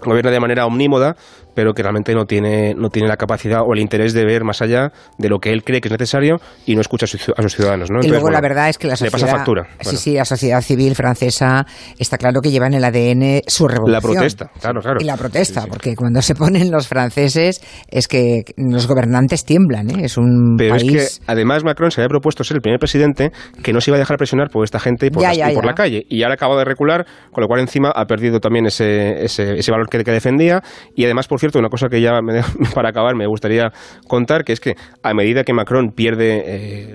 gobierna 0.05 0.31
de 0.31 0.41
manera 0.41 0.67
omnímoda, 0.67 1.17
pero 1.54 1.75
que 1.75 1.82
realmente 1.82 2.14
no 2.14 2.25
tiene, 2.26 2.75
no 2.75 2.88
tiene 2.88 3.09
la 3.09 3.16
capacidad 3.16 3.61
o 3.66 3.73
el 3.75 3.80
interés 3.80 4.12
de 4.12 4.25
ver 4.25 4.44
más 4.44 4.62
allá 4.62 4.92
de 5.18 5.28
lo 5.28 5.38
que 5.38 5.50
él 5.52 5.64
cree 5.64 5.80
que 5.80 5.88
es 5.88 5.92
necesario 5.92 6.37
y 6.66 6.75
no 6.75 6.80
escucha 6.80 7.04
a 7.04 7.09
sus, 7.09 7.28
a 7.37 7.42
sus 7.42 7.54
ciudadanos. 7.54 7.90
¿no? 7.90 7.97
Entonces, 7.97 8.09
y 8.09 8.11
luego 8.11 8.23
bueno, 8.25 8.35
la 8.37 8.40
verdad 8.40 8.68
es 8.68 8.78
que 8.78 8.87
la 8.88 8.97
sociedad, 8.97 9.18
le 9.18 9.23
pasa 9.26 9.37
factura. 9.37 9.62
Bueno. 9.82 9.90
Sí, 9.90 9.97
sí, 9.97 10.14
la 10.14 10.25
sociedad 10.25 10.61
civil 10.62 10.94
francesa 10.94 11.66
está 11.99 12.18
claro 12.18 12.40
que 12.40 12.50
lleva 12.50 12.66
en 12.66 12.75
el 12.75 12.85
ADN 12.85 13.42
su 13.47 13.68
revolución. 13.68 13.92
La 13.92 14.00
protesta, 14.00 14.50
claro, 14.61 14.80
claro. 14.80 14.99
Y 15.00 15.04
la 15.04 15.16
protesta, 15.16 15.61
Sí, 15.61 15.64
sí. 15.64 15.71
porque 15.71 15.97
cuando 15.97 16.23
se 16.23 16.35
ponen 16.35 16.71
los 16.71 16.88
franceses 16.88 17.61
es 17.88 18.09
que 18.09 18.42
los 18.56 18.87
gobernantes 18.87 19.44
tiemblan, 19.44 19.90
¿eh? 19.90 20.04
es 20.04 20.16
un 20.16 20.56
Pero 20.56 20.76
país... 20.76 20.94
es 20.94 21.18
que 21.18 21.25
además 21.26 21.64
Macron 21.64 21.90
se 21.90 22.00
había 22.00 22.09
propuesto 22.09 22.44
ser 22.44 22.56
el 22.56 22.61
primer 22.62 22.78
presidente 22.78 23.30
que 23.62 23.73
no 23.73 23.80
se 23.80 23.90
iba 23.90 23.97
a 23.97 23.99
dejar 23.99 24.16
presionar 24.16 24.49
por 24.50 24.64
esta 24.64 24.78
gente 24.80 25.06
y 25.06 25.11
por, 25.11 25.23
Ya, 25.23 25.28
las- 25.28 25.37
ya, 25.38 25.50
y 25.52 25.54
por 25.54 25.64
ya. 25.64 25.71
la 25.71 25.75
calle. 25.75 26.06
Y 26.09 26.23
ahora 26.23 26.35
acaba 26.35 26.56
de 26.56 26.64
recular, 26.64 27.06
con 27.30 27.42
lo 27.42 27.49
cual 27.49 27.61
encima 27.61 27.90
ha 27.94 28.04
perdido 28.06 28.40
también 28.40 28.66
ese, 28.66 29.25
ese, 29.25 29.59
ese 29.59 29.71
valor 29.71 29.88
que, 29.88 30.02
que 30.02 30.11
defendía. 30.11 30.62
Y 30.94 31.04
además, 31.04 31.26
por 31.28 31.38
cierto, 31.42 31.58
una 31.58 31.68
cosa 31.68 31.88
que 31.88 32.00
ya 32.00 32.20
me- 32.22 32.40
para 32.75 32.88
acabar 32.88 33.14
me 33.14 33.26
gustaría 33.26 33.70
contar, 34.08 34.44
que 34.44 34.52
es 34.54 34.61
que 34.61 34.75
a 35.02 35.12
medida 35.12 35.44
que 35.44 35.52
Macron 35.52 35.90
pierde 35.94 36.42
eh, 36.46 36.94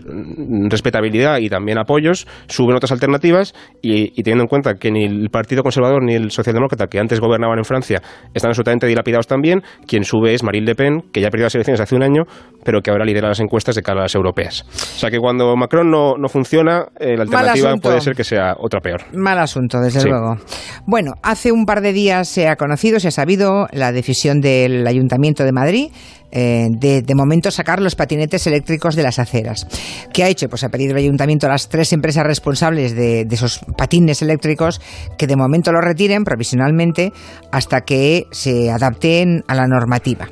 respetabilidad 0.70 1.38
y 1.40 1.50
también 1.50 1.78
apoyos, 1.78 2.28
suben 2.48 2.76
otras 2.76 2.92
alternativas 2.92 3.54
y, 3.82 4.20
y 4.20 4.24
teniendo 4.24 4.44
en 4.44 4.48
cuenta 4.48 4.74
que 4.76 4.92
ni 4.92 5.06
el 5.06 5.30
Partido 5.30 5.64
Conservador 5.64 6.04
ni 6.04 6.16
el 6.16 6.32
Socialdemócrata, 6.32 6.88
que 6.88 7.00
antes 7.00 7.20
gobernaban 7.20 7.58
en 7.58 7.66
Francia, 7.66 8.02
están 8.34 8.50
absolutamente 8.50 8.88
dilapidados 8.88 9.28
también, 9.28 9.62
quien 9.88 10.04
sube 10.04 10.34
es 10.34 10.44
Marine 10.44 10.66
Le 10.66 10.76
Pen, 10.76 11.02
que 11.12 11.22
ya 11.22 11.30
perdió 11.30 11.46
las 11.46 11.56
elecciones 11.56 11.80
hace 11.82 11.96
un 11.96 12.04
año, 12.04 12.24
pero 12.64 12.82
que 12.82 12.90
ahora 12.92 13.06
lidera 13.06 13.28
las 13.28 13.40
encuestas 13.40 13.76
de 13.76 13.82
cara 13.82 14.00
a 14.00 14.04
las 14.04 14.16
europeas. 14.16 14.64
O 14.70 15.00
sea 15.00 15.10
que 15.12 15.20
cuando 15.20 15.56
Macron 15.56 15.90
no, 15.92 16.16
no 16.18 16.28
funciona, 16.30 16.86
eh, 17.00 17.16
la 17.16 17.24
alternativa 17.24 17.76
puede 17.78 18.02
ser 18.02 18.16
que 18.16 18.24
sea 18.24 18.56
otra 18.58 18.80
peor. 18.82 19.02
Mal 19.14 19.38
asunto, 19.40 19.80
desde 19.80 20.02
Sí. 20.02 20.10
luego. 20.10 20.38
Bueno, 20.86 21.12
hace 21.24 21.52
un 21.52 21.66
par 21.66 21.82
de 21.82 21.94
días 21.94 22.28
se 22.28 22.48
ha 22.48 22.56
conocido, 22.56 23.00
se 23.00 23.08
ha 23.10 23.12
sabido 23.12 23.68
la 23.72 23.92
decisión 23.92 24.37
del 24.42 24.86
Ayuntamiento 24.88 25.44
de 25.44 25.52
Madrid 25.52 25.92
eh, 26.30 26.68
de, 26.70 27.16
momento 27.16 27.52
sacar 27.52 27.82
los 27.82 27.96
patinetes 27.96 28.46
eléctricos 28.48 28.96
de 28.96 29.04
las 29.04 29.18
aceras. 29.18 29.66
¿Qué 30.14 30.24
ha 30.24 30.28
hecho? 30.28 30.50
Pues 30.50 30.64
ha 30.64 30.70
pedido 30.70 30.92
el 30.92 30.98
Ayuntamiento 30.98 31.48
a 31.48 31.50
las 31.50 31.70
tres 31.70 31.94
empresas 31.94 32.26
responsables 32.26 32.96
de, 32.96 33.24
de 33.26 33.36
esos 33.36 33.62
patines 33.78 34.22
eléctricos 34.22 34.82
que 35.18 35.26
de 35.26 35.38
momento 35.38 35.72
los 35.72 35.84
retiren 35.84 36.26
provisionalmente 36.26 37.14
hasta 37.52 37.82
que 37.82 38.26
se 38.32 38.70
adapten 38.70 39.44
a 39.48 39.56
la 39.56 39.68
normativa. 39.68 40.28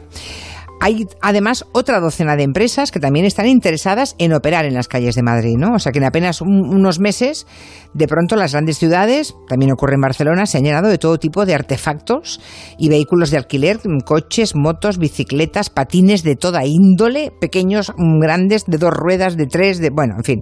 Hay 0.86 1.08
además 1.20 1.66
otra 1.72 2.00
docena 2.00 2.36
de 2.36 2.44
empresas 2.44 2.92
que 2.92 3.00
también 3.00 3.26
están 3.26 3.48
interesadas 3.48 4.14
en 4.20 4.34
operar 4.34 4.66
en 4.66 4.76
las 4.76 4.88
calles 4.88 5.16
de 5.16 5.24
Madrid, 5.24 5.56
¿no? 5.58 5.74
O 5.74 5.80
sea 5.80 5.92
que 5.92 5.98
en 5.98 6.06
apenas 6.06 6.42
un- 6.42 6.70
unos 6.70 7.00
meses, 7.00 7.48
de 7.96 8.08
pronto 8.08 8.36
las 8.36 8.52
grandes 8.52 8.78
ciudades, 8.78 9.34
también 9.50 9.72
ocurre 9.72 9.96
en 9.96 10.02
Barcelona, 10.02 10.46
se 10.46 10.60
han 10.60 10.64
llenado 10.64 10.88
de 10.90 11.00
todo 11.00 11.18
tipo 11.18 11.44
de 11.48 11.56
artefactos 11.56 12.40
y 12.78 12.90
vehículos 12.90 13.32
de 13.32 13.38
alquiler, 13.38 13.80
coches, 14.06 14.54
motos, 14.56 15.00
bicicletas, 15.00 15.72
patines 15.72 16.22
de 16.22 16.36
toda 16.36 16.66
índole, 16.68 17.32
pequeños, 17.42 17.92
grandes, 18.22 18.66
de 18.68 18.78
dos 18.78 18.94
ruedas, 18.94 19.38
de 19.38 19.48
tres, 19.48 19.80
de 19.80 19.90
bueno, 19.90 20.14
en 20.18 20.24
fin. 20.24 20.42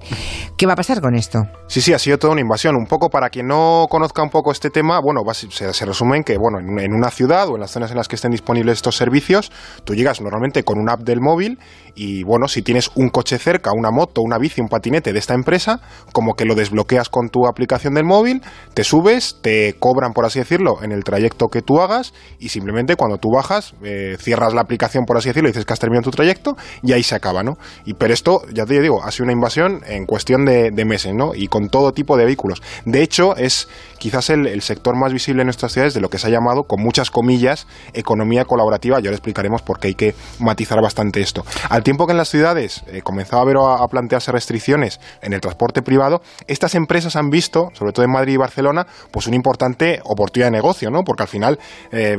¿Qué 0.57 0.65
va 0.65 0.73
a 0.73 0.75
pasar 0.75 0.99
con 0.99 1.15
esto? 1.15 1.43
Sí, 1.69 1.79
sí, 1.79 1.93
ha 1.93 1.99
sido 1.99 2.17
toda 2.19 2.33
una 2.33 2.41
invasión. 2.41 2.75
Un 2.75 2.87
poco 2.87 3.09
para 3.09 3.29
quien 3.29 3.47
no 3.47 3.85
conozca 3.89 4.21
un 4.21 4.29
poco 4.29 4.51
este 4.51 4.69
tema, 4.69 4.99
bueno, 5.01 5.21
se, 5.33 5.73
se 5.73 5.85
resume 5.85 6.17
en 6.17 6.23
que, 6.25 6.37
bueno, 6.37 6.59
en, 6.59 6.79
en 6.79 6.93
una 6.93 7.11
ciudad 7.11 7.47
o 7.47 7.55
en 7.55 7.61
las 7.61 7.71
zonas 7.71 7.91
en 7.91 7.97
las 7.97 8.09
que 8.09 8.15
estén 8.17 8.31
disponibles 8.31 8.73
estos 8.79 8.97
servicios, 8.97 9.49
tú 9.85 9.95
llegas 9.95 10.19
normalmente 10.33 10.63
con 10.63 10.79
una 10.79 10.93
app 10.93 11.01
del 11.01 11.21
móvil 11.21 11.59
y, 11.95 12.23
bueno, 12.23 12.47
si 12.47 12.61
tienes 12.61 12.89
un 12.95 13.09
coche 13.09 13.37
cerca, 13.37 13.71
una 13.75 13.91
moto, 13.91 14.21
una 14.21 14.37
bici, 14.37 14.61
un 14.61 14.67
patinete 14.67 15.13
de 15.13 15.19
esta 15.19 15.33
empresa, 15.33 15.81
como 16.11 16.33
que 16.35 16.45
lo 16.45 16.55
desbloqueas 16.55 17.09
con 17.09 17.29
tu 17.29 17.47
aplicación 17.47 17.93
del 17.93 18.05
móvil, 18.05 18.41
te 18.73 18.83
subes, 18.83 19.37
te 19.41 19.75
cobran, 19.79 20.13
por 20.13 20.25
así 20.25 20.39
decirlo, 20.39 20.81
en 20.83 20.91
el 20.91 21.03
trayecto 21.03 21.47
que 21.47 21.61
tú 21.61 21.79
hagas 21.81 22.13
y 22.39 22.49
simplemente 22.49 22.95
cuando 22.95 23.17
tú 23.17 23.29
bajas, 23.33 23.75
eh, 23.83 24.17
cierras 24.19 24.53
la 24.53 24.61
aplicación, 24.61 25.05
por 25.05 25.17
así 25.17 25.29
decirlo, 25.29 25.49
y 25.49 25.51
dices 25.51 25.65
que 25.65 25.73
has 25.73 25.79
terminado 25.79 26.09
tu 26.09 26.11
trayecto 26.11 26.55
y 26.81 26.93
ahí 26.93 27.03
se 27.03 27.15
acaba, 27.15 27.43
¿no? 27.43 27.57
Y, 27.85 27.93
pero 27.93 28.13
esto, 28.13 28.41
ya 28.51 28.65
te 28.65 28.79
digo, 28.79 29.03
ha 29.03 29.11
sido 29.11 29.25
una 29.25 29.33
invasión 29.33 29.81
en 29.85 30.05
cuestión 30.05 30.45
de, 30.45 30.83
meses, 30.83 31.13
¿no? 31.13 31.33
Y 31.33 31.47
con 31.47 31.69
todo 31.69 31.93
tipo 31.93 32.17
de 32.17 32.25
vehículos. 32.25 32.61
De 32.85 33.01
hecho, 33.01 33.37
es 33.37 33.69
quizás 33.99 34.29
el, 34.29 34.61
sector 34.61 34.97
más 34.97 35.13
visible 35.13 35.41
en 35.41 35.47
nuestras 35.47 35.71
ciudades 35.71 35.93
de 35.93 36.01
lo 36.01 36.09
que 36.09 36.17
se 36.17 36.27
ha 36.27 36.29
llamado, 36.29 36.63
con 36.63 36.81
muchas 36.81 37.09
comillas, 37.09 37.67
economía 37.93 38.43
colaborativa. 38.43 38.99
Ya 38.99 39.09
lo 39.09 39.15
explicaremos 39.15 39.61
porque 39.61 39.89
hay 39.89 39.95
que 39.95 40.15
matizar 40.39 40.81
bastante 40.81 41.21
esto. 41.21 41.45
Tiempo 41.83 42.05
que 42.05 42.11
en 42.11 42.17
las 42.17 42.29
ciudades 42.29 42.83
eh, 42.87 43.01
comenzaba 43.01 43.43
a 43.43 43.45
o 43.45 43.83
a, 43.83 43.87
plantearse 43.87 44.31
restricciones 44.31 44.99
en 45.21 45.33
el 45.33 45.41
transporte 45.41 45.81
privado, 45.81 46.21
estas 46.47 46.75
empresas 46.75 47.15
han 47.15 47.29
visto, 47.29 47.69
sobre 47.73 47.91
todo 47.91 48.05
en 48.05 48.11
Madrid 48.11 48.33
y 48.33 48.37
Barcelona, 48.37 48.87
pues 49.11 49.27
una 49.27 49.35
importante 49.35 49.99
oportunidad 50.03 50.47
de 50.47 50.51
negocio, 50.51 50.89
¿no? 50.89 51.03
Porque 51.03 51.23
al 51.23 51.29
final 51.29 51.59
eh, 51.91 52.17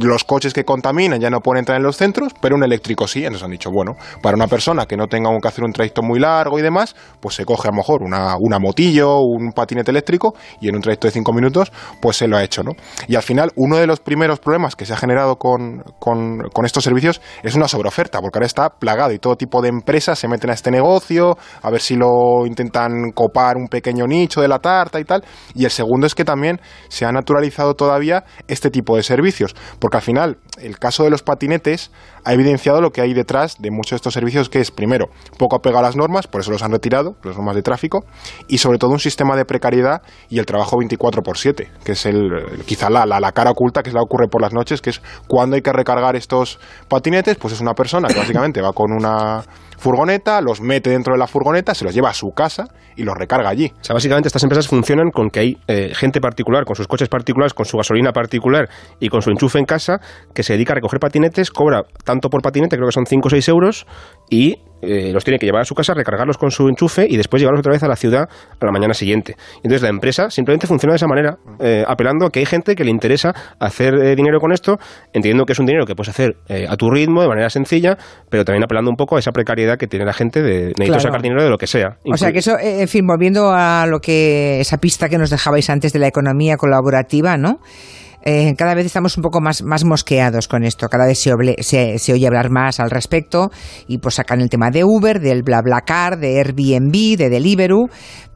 los 0.00 0.24
coches 0.24 0.52
que 0.52 0.64
contaminan 0.64 1.20
ya 1.20 1.30
no 1.30 1.40
pueden 1.40 1.60
entrar 1.60 1.78
en 1.78 1.84
los 1.84 1.96
centros, 1.96 2.32
pero 2.40 2.56
un 2.56 2.64
eléctrico 2.64 3.06
sí. 3.06 3.20
Entonces 3.20 3.44
han 3.44 3.50
dicho, 3.50 3.70
bueno, 3.70 3.92
para 4.20 4.36
una 4.36 4.48
persona 4.48 4.86
que 4.86 4.96
no 4.96 5.06
tenga 5.06 5.30
que 5.40 5.48
hacer 5.48 5.64
un 5.64 5.72
trayecto 5.72 6.02
muy 6.02 6.18
largo 6.18 6.58
y 6.58 6.62
demás, 6.62 6.96
pues 7.20 7.36
se 7.36 7.44
coge 7.44 7.68
a 7.68 7.70
lo 7.70 7.76
mejor 7.76 8.02
una, 8.02 8.36
una 8.38 8.58
motillo, 8.58 9.20
un 9.20 9.52
patinete 9.52 9.90
eléctrico 9.90 10.34
y 10.60 10.68
en 10.68 10.76
un 10.76 10.82
trayecto 10.82 11.06
de 11.06 11.12
cinco 11.12 11.32
minutos, 11.32 11.72
pues 12.00 12.16
se 12.16 12.28
lo 12.28 12.36
ha 12.36 12.42
hecho, 12.42 12.62
¿no? 12.62 12.72
Y 13.06 13.14
al 13.16 13.22
final, 13.22 13.52
uno 13.56 13.76
de 13.76 13.86
los 13.86 14.00
primeros 14.00 14.40
problemas 14.40 14.76
que 14.76 14.86
se 14.86 14.92
ha 14.92 14.96
generado 14.96 15.36
con, 15.36 15.82
con, 15.98 16.48
con 16.52 16.66
estos 16.66 16.84
servicios 16.84 17.20
es 17.42 17.54
una 17.54 17.68
sobreoferta, 17.68 18.20
porque 18.20 18.38
ahora 18.38 18.46
está 18.46 18.70
plagado 18.70 19.03
y 19.12 19.18
todo 19.18 19.36
tipo 19.36 19.62
de 19.62 19.68
empresas 19.68 20.18
se 20.18 20.28
meten 20.28 20.50
a 20.50 20.54
este 20.54 20.70
negocio, 20.70 21.36
a 21.62 21.70
ver 21.70 21.80
si 21.80 21.96
lo 21.96 22.46
intentan 22.46 23.12
copar 23.14 23.56
un 23.56 23.68
pequeño 23.68 24.06
nicho 24.06 24.40
de 24.40 24.48
la 24.48 24.58
tarta 24.58 25.00
y 25.00 25.04
tal. 25.04 25.24
Y 25.54 25.64
el 25.64 25.70
segundo 25.70 26.06
es 26.06 26.14
que 26.14 26.24
también 26.24 26.60
se 26.88 27.04
ha 27.04 27.12
naturalizado 27.12 27.74
todavía 27.74 28.24
este 28.48 28.70
tipo 28.70 28.96
de 28.96 29.02
servicios, 29.02 29.54
porque 29.78 29.96
al 29.96 30.02
final 30.02 30.38
el 30.58 30.78
caso 30.78 31.04
de 31.04 31.10
los 31.10 31.22
patinetes 31.22 31.90
ha 32.24 32.32
evidenciado 32.32 32.80
lo 32.80 32.90
que 32.90 33.00
hay 33.00 33.12
detrás 33.12 33.56
de 33.58 33.70
muchos 33.70 33.90
de 33.90 33.96
estos 33.96 34.14
servicios, 34.14 34.48
que 34.48 34.60
es 34.60 34.70
primero 34.70 35.06
poco 35.38 35.56
apegado 35.56 35.80
a 35.80 35.88
las 35.88 35.96
normas, 35.96 36.26
por 36.26 36.40
eso 36.40 36.50
los 36.50 36.62
han 36.62 36.72
retirado, 36.72 37.16
las 37.22 37.36
normas 37.36 37.54
de 37.54 37.62
tráfico, 37.62 38.04
y 38.48 38.58
sobre 38.58 38.78
todo 38.78 38.90
un 38.90 38.98
sistema 38.98 39.36
de 39.36 39.44
precariedad 39.44 40.02
y 40.28 40.38
el 40.38 40.46
trabajo 40.46 40.78
24 40.78 41.14
4x7, 41.22 41.68
que 41.84 41.92
es 41.92 42.06
el, 42.06 42.30
quizá 42.66 42.90
la, 42.90 43.06
la, 43.06 43.32
cara 43.32 43.50
oculta 43.50 43.82
que 43.82 43.90
se 43.90 43.96
le 43.96 44.02
ocurre 44.02 44.28
por 44.28 44.40
las 44.42 44.52
noches, 44.52 44.80
que 44.80 44.90
es 44.90 45.02
cuando 45.28 45.56
hay 45.56 45.62
que 45.62 45.72
recargar 45.72 46.16
estos 46.16 46.58
patinetes, 46.88 47.36
pues 47.36 47.54
es 47.54 47.60
una 47.60 47.74
persona 47.74 48.08
que 48.08 48.18
básicamente 48.18 48.60
va 48.60 48.72
con 48.72 48.92
una 48.94 49.44
furgoneta, 49.76 50.40
los 50.40 50.60
mete 50.60 50.90
dentro 50.90 51.14
de 51.14 51.18
la 51.18 51.26
furgoneta, 51.26 51.74
se 51.74 51.84
los 51.84 51.94
lleva 51.94 52.10
a 52.10 52.14
su 52.14 52.30
casa 52.30 52.68
y 52.96 53.02
los 53.02 53.14
recarga 53.16 53.48
allí. 53.48 53.72
O 53.80 53.84
sea, 53.84 53.94
básicamente 53.94 54.28
estas 54.28 54.42
empresas 54.42 54.68
funcionan 54.68 55.10
con 55.10 55.30
que 55.30 55.40
hay 55.40 55.56
eh, 55.66 55.92
gente 55.94 56.20
particular, 56.20 56.64
con 56.64 56.76
sus 56.76 56.86
coches 56.86 57.08
particulares, 57.08 57.54
con 57.54 57.66
su 57.66 57.76
gasolina 57.76 58.12
particular 58.12 58.68
y 59.00 59.08
con 59.08 59.22
su 59.22 59.30
enchufe 59.30 59.58
en 59.58 59.64
casa, 59.64 60.00
que 60.34 60.42
se 60.42 60.54
dedica 60.54 60.72
a 60.72 60.76
recoger 60.76 61.00
patinetes, 61.00 61.50
cobra 61.50 61.82
tanto 62.04 62.28
por 62.28 62.42
patinete, 62.42 62.76
creo 62.76 62.88
que 62.88 62.92
son 62.92 63.06
5 63.06 63.26
o 63.26 63.30
6 63.30 63.48
euros, 63.48 63.86
y 64.30 64.56
eh, 64.82 65.12
los 65.12 65.24
tiene 65.24 65.38
que 65.38 65.46
llevar 65.46 65.62
a 65.62 65.64
su 65.64 65.74
casa, 65.74 65.94
recargarlos 65.94 66.36
con 66.36 66.50
su 66.50 66.68
enchufe 66.68 67.06
y 67.08 67.16
después 67.16 67.40
llevarlos 67.40 67.60
otra 67.60 67.72
vez 67.72 67.82
a 67.82 67.88
la 67.88 67.96
ciudad 67.96 68.28
a 68.60 68.64
la 68.64 68.72
mañana 68.72 68.92
siguiente. 68.92 69.36
Entonces 69.56 69.82
la 69.82 69.88
empresa 69.88 70.28
simplemente 70.30 70.66
funciona 70.66 70.92
de 70.92 70.96
esa 70.96 71.06
manera, 71.06 71.38
eh, 71.60 71.84
apelando 71.86 72.26
a 72.26 72.30
que 72.30 72.40
hay 72.40 72.46
gente 72.46 72.74
que 72.74 72.84
le 72.84 72.90
interesa 72.90 73.32
hacer 73.58 74.14
dinero 74.14 74.40
con 74.40 74.52
esto, 74.52 74.76
entendiendo 75.06 75.44
que 75.46 75.52
es 75.52 75.58
un 75.58 75.66
dinero 75.66 75.86
que 75.86 75.94
puedes 75.94 76.10
hacer 76.10 76.36
a 76.68 76.76
tu 76.76 76.90
ritmo, 76.90 77.22
de 77.22 77.28
manera 77.28 77.48
sencilla, 77.48 77.96
pero 78.28 78.44
también 78.44 78.64
apelando 78.64 78.90
un 78.90 78.96
poco 78.96 79.16
a 79.16 79.18
esa 79.18 79.32
precariedad 79.32 79.63
que 79.76 79.86
tiene 79.86 80.04
la 80.04 80.12
gente 80.12 80.42
de 80.42 80.72
necesito 80.78 81.00
sacar 81.00 81.22
dinero 81.22 81.42
de 81.42 81.50
lo 81.50 81.58
que 81.58 81.66
sea. 81.66 81.98
O 82.04 82.16
sea 82.16 82.32
que 82.32 82.38
eso, 82.38 82.56
en 82.60 82.88
fin, 82.88 83.06
volviendo 83.06 83.52
a 83.52 83.86
lo 83.86 84.00
que 84.00 84.60
esa 84.60 84.78
pista 84.78 85.08
que 85.08 85.18
nos 85.18 85.30
dejabais 85.30 85.68
antes 85.70 85.92
de 85.92 85.98
la 85.98 86.06
economía 86.06 86.56
colaborativa, 86.56 87.36
¿no? 87.36 87.60
Eh, 88.26 88.54
cada 88.56 88.74
vez 88.74 88.86
estamos 88.86 89.18
un 89.18 89.22
poco 89.22 89.42
más, 89.42 89.62
más 89.62 89.84
mosqueados 89.84 90.48
con 90.48 90.64
esto, 90.64 90.88
cada 90.88 91.06
vez 91.06 91.18
se, 91.18 91.98
se, 91.98 92.12
oye 92.14 92.26
hablar 92.26 92.48
más 92.50 92.80
al 92.80 92.90
respecto 92.90 93.50
y 93.86 93.98
pues 93.98 94.14
sacan 94.14 94.40
el 94.40 94.48
tema 94.48 94.70
de 94.70 94.82
Uber, 94.82 95.20
del 95.20 95.42
BlaBlaCar, 95.42 96.18
de 96.18 96.38
Airbnb, 96.38 97.18
de 97.18 97.28
Deliveroo, 97.28 97.90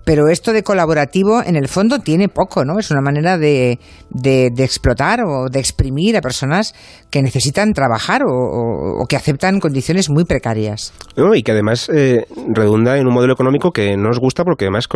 pero 0.09 0.29
esto 0.31 0.55
de 0.55 0.63
colaborativo 0.63 1.43
en 1.45 1.55
el 1.55 1.69
fondo 1.69 1.99
tiene 1.99 2.31
poco, 2.31 2.65
¿no? 2.65 2.79
Es 2.79 2.91
una 2.91 3.03
manera 3.03 3.37
de, 3.37 3.79
de, 4.09 4.65
explotar 4.65 5.21
o 5.21 5.51
de 5.51 5.59
exprimir 5.59 6.17
a 6.17 6.23
personas 6.23 6.75
que 7.11 7.21
necesitan 7.21 7.75
trabajar 7.75 8.23
o, 8.27 9.05
que 9.07 9.17
aceptan 9.17 9.61
condiciones 9.61 10.09
muy 10.09 10.25
precarias. 10.25 10.95
y 11.35 11.43
que 11.43 11.53
además 11.53 11.91
eh, 11.95 12.25
redunda 12.55 12.97
en 12.97 13.07
un 13.07 13.13
modelo 13.13 13.35
económico 13.35 13.71
que 13.71 13.99
no 13.99 14.05
nos 14.05 14.19
gusta 14.19 14.45
porque 14.45 14.65
además 14.65 14.89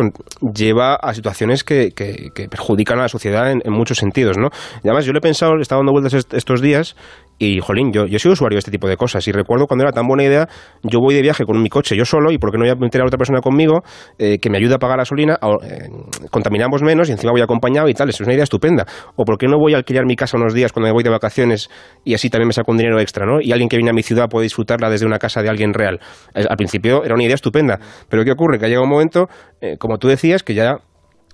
lleva 0.51 0.95
a 0.95 1.13
situaciones 1.13 1.63
que, 1.63 1.91
que, 1.91 2.49
perjudican 2.49 2.97
a 2.97 3.03
la 3.03 3.07
sociedad 3.07 3.51
en, 3.51 3.61
en, 3.63 3.71
muchos 3.71 3.99
sentidos, 3.99 4.39
¿no? 4.39 4.49
Y 4.83 4.87
además 4.87 5.05
yo 5.05 5.13
le 5.13 5.19
he 5.19 5.21
pensado, 5.21 5.59
he 5.59 5.61
estado 5.61 5.81
dando 5.81 5.91
vueltas 5.91 6.25
estos 6.31 6.59
días 6.59 6.95
y, 7.43 7.59
jolín, 7.59 7.91
yo, 7.91 8.07
soy 8.19 8.31
usuario 8.31 8.55
de 8.55 8.59
este 8.59 8.71
tipo 8.71 8.87
de 8.87 8.95
cosas. 8.95 9.27
Y 9.27 9.31
recuerdo 9.31 9.67
cuando 9.67 9.83
era 9.83 9.91
tan 9.91 10.07
buena 10.07 10.23
idea, 10.23 10.47
yo 10.83 10.99
voy 10.99 11.13
de 11.13 11.21
viaje 11.21 11.43
con 11.45 11.61
mi 11.61 11.69
coche 11.69 11.95
yo 11.95 12.05
solo, 12.05 12.31
y 12.31 12.37
por 12.37 12.51
qué 12.51 12.57
no 12.57 12.63
voy 12.63 12.71
a 12.71 12.75
meter 12.75 13.01
a 13.01 13.05
otra 13.05 13.17
persona 13.17 13.41
conmigo 13.41 13.81
eh, 14.17 14.39
que 14.39 14.49
me 14.49 14.57
ayude 14.57 14.75
a 14.75 14.77
pagar 14.77 14.97
gasolina, 14.97 15.37
eh, 15.63 15.89
contaminamos 16.31 16.81
menos 16.81 17.09
y 17.09 17.11
encima 17.11 17.31
voy 17.31 17.41
acompañado 17.41 17.89
y 17.89 17.93
tal. 17.93 18.09
Es 18.09 18.21
una 18.21 18.33
idea 18.33 18.43
estupenda. 18.43 18.85
O 19.15 19.25
por 19.25 19.37
qué 19.37 19.47
no 19.47 19.57
voy 19.57 19.73
a 19.73 19.77
alquilar 19.77 20.05
mi 20.05 20.15
casa 20.15 20.37
unos 20.37 20.53
días 20.53 20.71
cuando 20.71 20.87
me 20.87 20.93
voy 20.93 21.03
de 21.03 21.09
vacaciones 21.09 21.69
y 22.03 22.13
así 22.13 22.29
también 22.29 22.47
me 22.47 22.53
saco 22.53 22.71
un 22.71 22.77
dinero 22.77 22.99
extra, 22.99 23.25
¿no? 23.25 23.41
Y 23.41 23.51
alguien 23.51 23.69
que 23.69 23.77
viene 23.77 23.89
a 23.89 23.93
mi 23.93 24.03
ciudad 24.03 24.29
puede 24.29 24.43
disfrutarla 24.43 24.89
desde 24.89 25.05
una 25.05 25.19
casa 25.19 25.41
de 25.41 25.49
alguien 25.49 25.73
real. 25.73 25.99
Al 26.33 26.55
principio 26.55 27.03
era 27.03 27.13
una 27.13 27.23
idea 27.23 27.35
estupenda. 27.35 27.79
Pero 28.09 28.23
¿qué 28.23 28.31
ocurre? 28.31 28.59
Que 28.59 28.65
ha 28.65 28.67
llegado 28.67 28.83
un 28.83 28.89
momento, 28.89 29.27
eh, 29.61 29.77
como 29.77 29.97
tú 29.97 30.07
decías, 30.07 30.43
que 30.43 30.53
ya 30.53 30.77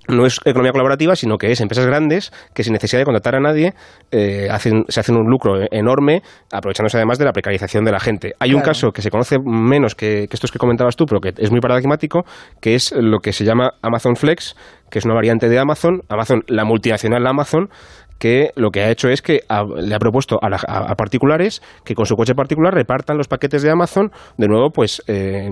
no 0.09 0.25
es 0.25 0.39
economía 0.43 0.71
colaborativa, 0.71 1.15
sino 1.15 1.37
que 1.37 1.51
es 1.51 1.61
empresas 1.61 1.85
grandes 1.85 2.31
que 2.53 2.63
sin 2.63 2.73
necesidad 2.73 2.99
de 2.99 3.05
contratar 3.05 3.35
a 3.35 3.39
nadie 3.39 3.73
eh, 4.11 4.47
hacen, 4.51 4.83
se 4.87 4.99
hacen 4.99 5.15
un 5.15 5.29
lucro 5.29 5.53
enorme, 5.71 6.21
aprovechándose 6.51 6.97
además 6.97 7.17
de 7.17 7.25
la 7.25 7.31
precarización 7.31 7.85
de 7.85 7.91
la 7.91 7.99
gente. 7.99 8.33
Hay 8.39 8.53
un 8.53 8.61
caso 8.61 8.91
que 8.91 9.01
se 9.01 9.09
conoce 9.09 9.37
menos 9.43 9.95
que, 9.95 10.27
estos 10.29 10.51
que 10.51 10.59
comentabas 10.59 10.95
tú, 10.95 11.05
pero 11.05 11.19
que 11.21 11.33
es 11.37 11.51
muy 11.51 11.59
paradigmático, 11.59 12.23
que 12.61 12.75
es 12.75 12.91
lo 12.91 13.19
que 13.19 13.33
se 13.33 13.45
llama 13.45 13.71
Amazon 13.81 14.15
Flex, 14.15 14.55
que 14.89 14.99
es 14.99 15.05
una 15.05 15.13
variante 15.13 15.47
de 15.47 15.59
Amazon, 15.59 16.01
Amazon, 16.09 16.43
la 16.47 16.65
multinacional 16.65 17.25
Amazon, 17.27 17.69
que 18.17 18.51
lo 18.55 18.69
que 18.71 18.81
ha 18.81 18.91
hecho 18.91 19.07
es 19.07 19.21
que 19.21 19.41
le 19.77 19.95
ha 19.95 19.99
propuesto 19.99 20.37
a, 20.41 20.95
particulares 20.95 21.61
que 21.85 21.95
con 21.95 22.05
su 22.05 22.15
coche 22.15 22.35
particular 22.35 22.73
repartan 22.73 23.17
los 23.17 23.27
paquetes 23.27 23.61
de 23.61 23.71
Amazon, 23.71 24.11
de 24.37 24.47
nuevo, 24.47 24.71
pues 24.71 25.01
eh, 25.07 25.49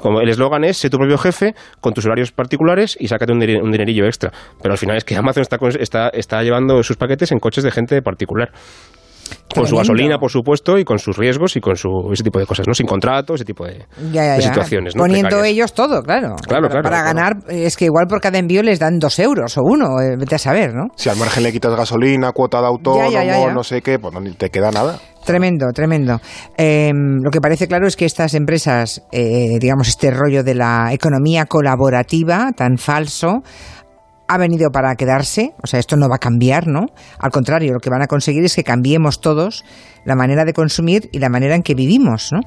como 0.00 0.20
el 0.20 0.28
eslogan 0.28 0.64
es, 0.64 0.78
sé 0.78 0.90
tu 0.90 0.98
propio 0.98 1.18
jefe 1.18 1.54
con 1.80 1.92
tus 1.92 2.04
horarios 2.06 2.32
particulares 2.32 2.96
y 2.98 3.08
sácate 3.08 3.32
un, 3.32 3.40
dinerillo 3.40 4.06
extra. 4.06 4.32
Pero 4.60 4.72
al 4.72 4.78
final 4.78 4.96
es 4.96 5.04
que 5.04 5.16
Amazon 5.16 5.42
está, 5.42 5.58
está, 5.78 6.08
está 6.08 6.42
llevando 6.42 6.82
sus 6.82 6.96
paquetes 6.96 7.32
en 7.32 7.38
coches 7.38 7.64
de 7.64 7.70
gente 7.70 8.02
particular. 8.02 8.50
Con 9.54 9.66
su 9.66 9.76
gasolina, 9.76 10.18
por 10.18 10.30
supuesto, 10.30 10.78
y 10.78 10.84
con 10.84 10.98
sus 10.98 11.16
riesgos 11.16 11.56
y 11.56 11.60
con 11.60 11.76
su, 11.76 11.88
ese 12.12 12.22
tipo 12.22 12.38
de 12.38 12.46
cosas, 12.46 12.66
¿no? 12.68 12.74
Sin 12.74 12.86
contrato, 12.86 13.34
ese 13.34 13.44
tipo 13.44 13.64
de, 13.64 13.84
situaciones. 14.40 14.94
Poniendo 14.94 15.42
ellos 15.42 15.72
todo, 15.72 16.02
claro. 16.02 16.36
Claro, 16.46 16.68
claro. 16.68 16.82
Para 16.82 17.02
ganar, 17.02 17.32
es 17.48 17.76
que 17.76 17.86
igual 17.86 18.06
por 18.08 18.20
cada 18.20 18.38
envío 18.38 18.62
les 18.62 18.78
dan 18.78 18.98
dos 18.98 19.18
euros 19.18 19.56
o 19.58 19.62
uno, 19.64 20.00
eh, 20.00 20.16
vete 20.16 20.36
a 20.36 20.38
saber, 20.38 20.74
¿no? 20.74 20.88
Si 20.96 21.08
al 21.08 21.16
margen 21.16 21.42
le 21.42 21.52
quitas 21.52 21.74
gasolina, 21.74 22.32
cuota 22.32 22.60
de 22.60 22.66
autónomo, 22.66 23.50
no 23.52 23.64
sé 23.64 23.82
qué, 23.82 23.98
pues 23.98 24.14
no 24.14 24.20
te 24.34 24.50
queda 24.50 24.70
nada. 24.70 24.98
Tremendo, 25.24 25.66
tremendo. 25.72 26.20
Em, 26.56 27.20
lo 27.22 27.30
que 27.30 27.40
parece 27.40 27.68
claro 27.68 27.86
es 27.86 27.96
que 27.96 28.06
estas 28.06 28.34
empresas, 28.34 29.02
eh, 29.12 29.58
digamos, 29.60 29.88
este 29.88 30.10
rollo 30.10 30.42
de 30.42 30.54
la 30.54 30.92
economía 30.92 31.44
colaborativa 31.44 32.52
tan 32.56 32.78
falso, 32.78 33.42
ha 34.30 34.38
venido 34.38 34.70
para 34.70 34.94
quedarse, 34.94 35.54
o 35.60 35.66
sea, 35.66 35.80
esto 35.80 35.96
no 35.96 36.08
va 36.08 36.14
a 36.14 36.18
cambiar, 36.18 36.68
¿no? 36.68 36.86
Al 37.18 37.32
contrario, 37.32 37.72
lo 37.72 37.80
que 37.80 37.90
van 37.90 38.02
a 38.02 38.06
conseguir 38.06 38.44
es 38.44 38.54
que 38.54 38.62
cambiemos 38.62 39.20
todos 39.20 39.64
la 40.04 40.14
manera 40.14 40.44
de 40.44 40.52
consumir 40.52 41.08
y 41.12 41.18
la 41.18 41.28
manera 41.28 41.56
en 41.56 41.62
que 41.62 41.74
vivimos, 41.74 42.30
¿no? 42.32 42.40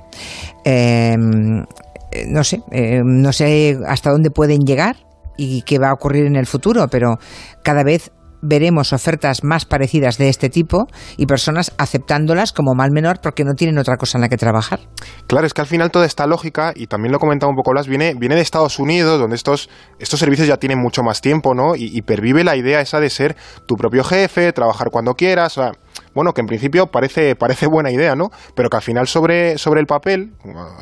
Em, 0.63 1.65
eh, 2.11 2.25
no 2.27 2.43
sé, 2.45 2.61
em, 2.71 3.21
no 3.21 3.33
sé 3.33 3.77
hasta 3.85 4.11
dónde 4.11 4.31
pueden 4.31 4.61
llegar 4.61 4.95
y 5.35 5.63
qué 5.63 5.77
va 5.77 5.89
a 5.89 5.93
ocurrir 5.93 6.25
en 6.25 6.37
el 6.37 6.45
futuro, 6.45 6.87
pero 6.87 7.17
cada 7.63 7.83
vez 7.83 8.11
veremos 8.43 8.93
ofertas 8.93 9.43
más 9.43 9.65
parecidas 9.65 10.17
de 10.17 10.29
este 10.29 10.49
tipo 10.49 10.85
y 11.17 11.25
personas 11.25 11.73
aceptándolas 11.77 12.51
como 12.51 12.75
mal 12.75 12.91
menor 12.91 13.19
porque 13.21 13.43
no 13.43 13.53
tienen 13.53 13.77
otra 13.77 13.95
cosa 13.97 14.17
en 14.17 14.21
la 14.21 14.29
que 14.29 14.37
trabajar. 14.37 14.81
Claro, 15.27 15.47
es 15.47 15.53
que 15.53 15.61
al 15.61 15.67
final 15.67 15.89
toda 15.89 16.05
esta 16.05 16.27
lógica, 16.27 16.73
y 16.75 16.87
también 16.87 17.11
lo 17.11 17.19
comentaba 17.19 17.49
un 17.49 17.55
poco 17.55 17.71
Blas, 17.71 17.87
viene, 17.87 18.13
viene 18.19 18.35
de 18.35 18.41
Estados 18.41 18.77
Unidos, 18.79 19.19
donde 19.19 19.35
estos, 19.35 19.69
estos 19.97 20.19
servicios 20.19 20.47
ya 20.47 20.57
tienen 20.57 20.79
mucho 20.79 21.01
más 21.01 21.21
tiempo, 21.21 21.55
¿no? 21.55 21.75
Y, 21.75 22.03
pervive 22.03 22.43
la 22.43 22.57
idea 22.57 22.81
esa 22.81 22.99
de 22.99 23.09
ser 23.09 23.35
tu 23.65 23.75
propio 23.75 24.03
jefe, 24.03 24.51
trabajar 24.51 24.89
cuando 24.91 25.13
quieras, 25.13 25.57
bueno, 26.13 26.33
que 26.33 26.41
en 26.41 26.47
principio 26.47 26.87
parece, 26.87 27.35
parece 27.35 27.65
buena 27.67 27.91
idea, 27.91 28.15
¿no? 28.15 28.29
Pero 28.55 28.69
que 28.69 28.77
al 28.77 28.83
final 28.83 29.07
sobre, 29.07 29.57
sobre 29.57 29.79
el 29.79 29.87
papel, 29.87 30.33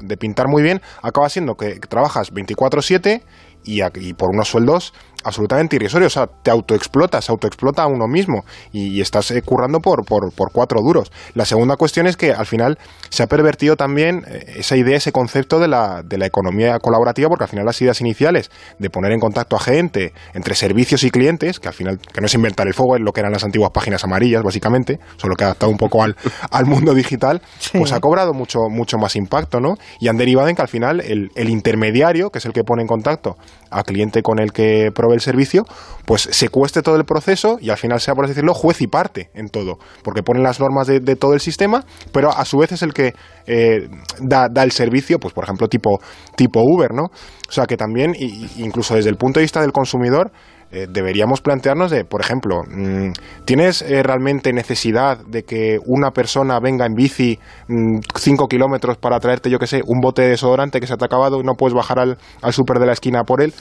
de 0.01 0.17
pintar 0.17 0.47
muy 0.49 0.63
bien, 0.63 0.81
acaba 1.01 1.29
siendo 1.29 1.55
que 1.55 1.79
trabajas 1.87 2.33
24/7 2.33 3.21
y, 3.63 3.81
y 3.83 4.13
por 4.13 4.29
unos 4.33 4.49
sueldos 4.49 4.93
absolutamente 5.23 5.75
irrisorio. 5.75 6.07
O 6.07 6.11
sea, 6.11 6.27
te 6.27 6.51
autoexplotas, 6.51 7.29
autoexplota 7.29 7.83
a 7.83 7.87
uno 7.87 8.07
mismo 8.07 8.43
y, 8.71 9.01
estás 9.01 9.31
eh, 9.31 9.41
currando 9.41 9.79
por, 9.79 10.05
por, 10.05 10.31
por, 10.33 10.51
cuatro 10.51 10.79
duros. 10.81 11.11
La 11.33 11.45
segunda 11.45 11.75
cuestión 11.75 12.07
es 12.07 12.17
que 12.17 12.33
al 12.33 12.45
final 12.45 12.77
se 13.09 13.23
ha 13.23 13.27
pervertido 13.27 13.75
también 13.75 14.23
eh, 14.27 14.53
esa 14.57 14.75
idea, 14.75 14.97
ese 14.97 15.11
concepto 15.11 15.59
de 15.59 15.67
la, 15.67 16.03
de 16.03 16.17
la 16.17 16.25
economía 16.25 16.77
colaborativa, 16.79 17.29
porque 17.29 17.45
al 17.45 17.49
final 17.49 17.65
las 17.65 17.81
ideas 17.81 17.99
iniciales 18.01 18.51
de 18.79 18.89
poner 18.89 19.11
en 19.11 19.19
contacto 19.19 19.55
a 19.55 19.59
gente 19.59 20.13
entre 20.33 20.55
servicios 20.55 21.03
y 21.03 21.11
clientes, 21.11 21.59
que 21.59 21.67
al 21.67 21.73
final 21.73 21.99
que 21.99 22.21
no 22.21 22.27
es 22.27 22.33
inventar 22.33 22.67
el 22.67 22.73
fuego, 22.73 22.95
es 22.95 23.01
lo 23.01 23.11
que 23.11 23.21
eran 23.21 23.31
las 23.31 23.43
antiguas 23.43 23.71
páginas 23.71 24.03
amarillas, 24.03 24.43
básicamente, 24.43 24.99
solo 25.17 25.35
que 25.35 25.43
ha 25.43 25.47
adaptado 25.47 25.71
un 25.71 25.77
poco 25.77 26.03
al, 26.03 26.15
al 26.51 26.65
mundo 26.65 26.93
digital, 26.93 27.41
pues 27.73 27.91
ha 27.91 27.99
cobrado 27.99 28.33
mucho, 28.33 28.59
mucho 28.69 28.97
más 28.97 29.15
impacto, 29.15 29.59
¿no? 29.59 29.75
Y 29.99 30.07
han 30.07 30.17
derivado 30.17 30.47
en 30.47 30.55
que 30.55 30.61
al 30.61 30.67
final 30.67 31.01
el, 31.01 31.29
el 31.35 31.49
intermediario, 31.49 32.29
que 32.29 32.39
es 32.39 32.45
el 32.45 32.53
que 32.53 32.63
pone 32.63 32.81
en 32.81 32.87
contacto 32.87 33.37
al 33.69 33.83
cliente 33.83 34.21
con 34.21 34.39
el 34.39 34.51
que 34.51 34.91
provee 34.93 35.10
el 35.13 35.21
servicio, 35.21 35.65
pues 36.05 36.21
secuestre 36.31 36.81
todo 36.81 36.95
el 36.95 37.05
proceso 37.05 37.57
y 37.59 37.69
al 37.69 37.77
final 37.77 37.99
sea, 37.99 38.13
por 38.13 38.25
así 38.25 38.31
decirlo, 38.31 38.53
juez 38.53 38.81
y 38.81 38.87
parte 38.87 39.29
en 39.33 39.49
todo, 39.49 39.77
porque 40.03 40.23
ponen 40.23 40.43
las 40.43 40.59
normas 40.59 40.87
de, 40.87 40.99
todo 41.15 41.33
el 41.33 41.39
sistema, 41.39 41.83
pero 42.11 42.31
a 42.31 42.45
su 42.45 42.57
vez 42.57 42.71
es 42.71 42.81
el 42.81 42.93
que 42.93 43.13
eh, 43.47 43.89
da, 44.19 44.47
el 44.63 44.71
servicio, 44.71 45.19
pues 45.19 45.33
por 45.33 45.43
ejemplo, 45.43 45.67
tipo, 45.67 45.99
tipo 46.35 46.61
Uber, 46.63 46.93
¿no? 46.93 47.05
O 47.05 47.51
sea 47.51 47.65
que 47.65 47.75
también, 47.75 48.13
incluso 48.57 48.95
desde 48.95 49.09
el 49.09 49.17
punto 49.17 49.39
de 49.39 49.43
vista 49.43 49.61
del 49.61 49.73
consumidor, 49.73 50.31
eh, 50.73 50.87
deberíamos 50.89 51.41
plantearnos 51.41 51.91
de, 51.91 52.05
por 52.05 52.21
ejemplo, 52.21 52.61
mm, 52.65 53.11
¿tienes 53.43 53.81
eh, 53.81 54.03
realmente 54.03 54.53
necesidad 54.53 55.17
de 55.17 55.43
que 55.43 55.79
una 55.85 56.11
persona 56.11 56.61
venga 56.61 56.85
en 56.85 56.93
bici 56.93 57.37
5 57.67 58.45
mm, 58.45 58.47
kilómetros 58.47 58.97
para 58.97 59.19
traerte, 59.19 59.49
yo 59.49 59.59
que 59.59 59.67
sé, 59.67 59.81
un 59.85 59.99
bote 59.99 60.21
de 60.21 60.29
desodorante 60.29 60.79
que 60.79 60.87
se 60.87 60.95
te 60.95 61.03
ha 61.03 61.07
acabado 61.07 61.41
y 61.41 61.43
no 61.43 61.55
puedes 61.55 61.73
bajar 61.73 61.99
al, 61.99 62.17
al 62.41 62.53
súper 62.53 62.79
de 62.79 62.85
la 62.85 62.93
esquina 62.93 63.23
por 63.25 63.41
él? 63.41 63.53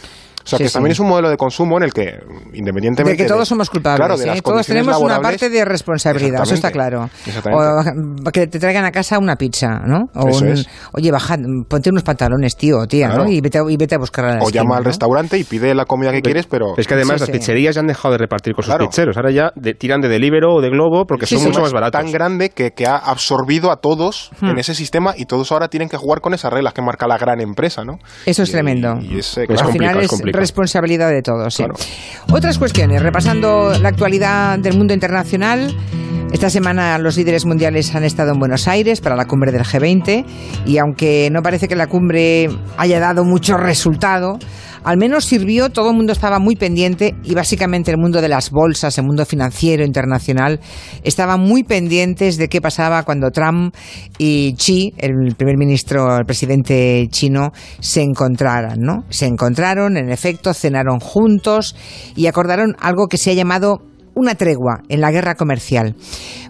O 0.44 0.46
sea, 0.46 0.59
que 0.59 0.68
también 0.68 0.92
es 0.92 1.00
un 1.00 1.09
modelo 1.09 1.29
de 1.29 1.37
consumo 1.37 1.76
en 1.76 1.85
el 1.85 1.92
que, 1.92 2.18
independientemente. 2.53 3.16
De 3.16 3.16
que 3.16 3.29
todos 3.29 3.46
somos 3.46 3.70
culpables, 3.70 4.20
¿eh? 4.24 4.40
todos 4.42 4.66
tenemos 4.66 4.96
una 4.98 5.20
parte 5.20 5.48
de 5.50 5.64
responsabilidad, 5.64 6.42
eso 6.42 6.55
está 6.55 6.70
claro. 6.70 7.09
O 7.53 8.31
que 8.31 8.46
te 8.46 8.59
traigan 8.59 8.85
a 8.85 8.90
casa 8.90 9.18
una 9.18 9.37
pizza, 9.37 9.81
¿no? 9.87 10.05
O 10.14 10.31
Oye, 10.92 11.11
baja, 11.11 11.37
ponte 11.68 11.90
unos 11.90 12.03
pantalones, 12.03 12.57
tío, 12.57 12.87
tía, 12.87 13.09
¿no? 13.09 13.29
Y 13.29 13.40
vete, 13.40 13.61
y 13.68 13.76
vete 13.76 13.94
a 13.94 13.98
buscar 13.98 14.24
a 14.24 14.35
la 14.37 14.42
O 14.42 14.50
llama 14.50 14.76
al 14.76 14.85
restaurante 14.85 15.38
y 15.38 15.44
pide 15.44 15.74
la 15.74 15.85
comida 15.85 16.12
que 16.12 16.22
quieres, 16.22 16.46
pero. 16.46 16.74
Es 16.76 16.87
que 16.87 16.94
además 16.94 17.20
las 17.20 17.31
pizzerías 17.31 17.74
ya 17.74 17.81
han 17.81 17.87
dejado 17.87 18.12
de 18.12 18.18
repartir 18.18 18.55
con 18.55 18.64
sus 18.64 18.74
pizzeros. 18.74 19.16
Ahora 19.16 19.31
ya 19.31 19.53
tiran 19.79 20.00
de 20.00 20.09
Delibero 20.09 20.55
o 20.55 20.61
de 20.61 20.70
Globo 20.70 21.07
porque 21.07 21.26
son 21.26 21.42
mucho 21.42 21.61
más 21.61 21.72
baratos. 21.72 22.00
tan 22.00 22.11
grande 22.12 22.50
que, 22.50 22.72
que 22.72 22.87
ha 22.87 22.96
absorbido 22.96 23.70
a 23.70 23.76
todos 23.76 24.31
en 24.42 24.59
ese 24.59 24.74
sistema 24.74 25.14
y 25.16 25.26
todos 25.26 25.53
ahora 25.53 25.68
tienen 25.68 25.88
que 25.88 25.96
jugar 25.96 26.20
con 26.20 26.35
esas 26.35 26.53
reglas 26.53 26.74
que 26.74 26.83
marca 26.83 27.07
la 27.07 27.18
gran 27.18 27.40
empresa, 27.40 27.85
¿no? 27.85 27.98
Eso 28.26 28.42
es 28.42 28.50
tremendo. 28.50 28.94
Y 29.00 29.18
es, 29.18 29.38
eh, 29.38 29.46
responsabilidad 30.33 31.11
de 31.11 31.23
todos. 31.23 31.55
Sí. 31.55 31.64
Otras 32.33 32.59
cuestiones, 32.59 33.03
repasando 33.03 33.73
la 33.81 33.88
actualidad 33.88 34.59
del 34.59 34.77
mundo 34.77 34.95
internacional. 34.95 35.75
Esta 36.33 36.49
semana 36.49 36.97
los 36.99 37.16
líderes 37.16 37.45
mundiales 37.45 37.93
han 37.95 38.05
estado 38.05 38.33
en 38.33 38.38
Buenos 38.38 38.69
Aires 38.69 39.01
para 39.01 39.16
la 39.16 39.25
cumbre 39.27 39.51
del 39.51 39.62
G20 39.62 40.25
y 40.64 40.79
aunque 40.79 41.29
no 41.33 41.43
parece 41.43 41.66
que 41.66 41.75
la 41.75 41.88
cumbre 41.88 42.49
haya 42.77 43.01
dado 43.01 43.25
mucho 43.25 43.57
resultado, 43.57 44.38
al 44.85 44.97
menos 44.97 45.25
sirvió, 45.25 45.71
todo 45.71 45.90
el 45.90 45.97
mundo 45.97 46.12
estaba 46.12 46.38
muy 46.38 46.57
pendiente 46.57 47.14
y 47.25 47.35
básicamente 47.35 47.90
el 47.90 47.99
mundo 47.99 48.21
de 48.21 48.29
las 48.29 48.51
bolsas, 48.51 48.97
el 48.99 49.05
mundo 49.05 49.25
financiero 49.27 49.85
internacional, 49.85 50.61
estaba 51.03 51.37
muy 51.37 51.64
pendientes 51.64 52.37
de 52.37 52.49
qué 52.49 52.61
pasaba 52.61 53.03
cuando 53.03 53.31
Trump 53.31 53.75
y 54.19 54.55
Xi, 54.55 54.95
el 54.99 55.35
primer 55.37 55.57
ministro, 55.57 56.16
el 56.16 56.25
presidente 56.25 57.07
chino, 57.11 57.53
se 57.81 58.03
encontraran, 58.03 58.79
¿no? 58.81 59.05
Se 59.09 59.27
encontraron, 59.27 59.97
en 59.97 60.11
efecto, 60.11 60.55
cenaron 60.55 61.01
juntos 61.01 61.77
y 62.16 62.27
acordaron 62.27 62.77
algo 62.81 63.07
que 63.07 63.19
se 63.19 63.31
ha 63.31 63.35
llamado 63.35 63.79
una 64.14 64.35
tregua 64.35 64.83
en 64.88 65.01
la 65.01 65.11
guerra 65.11 65.35
comercial. 65.35 65.95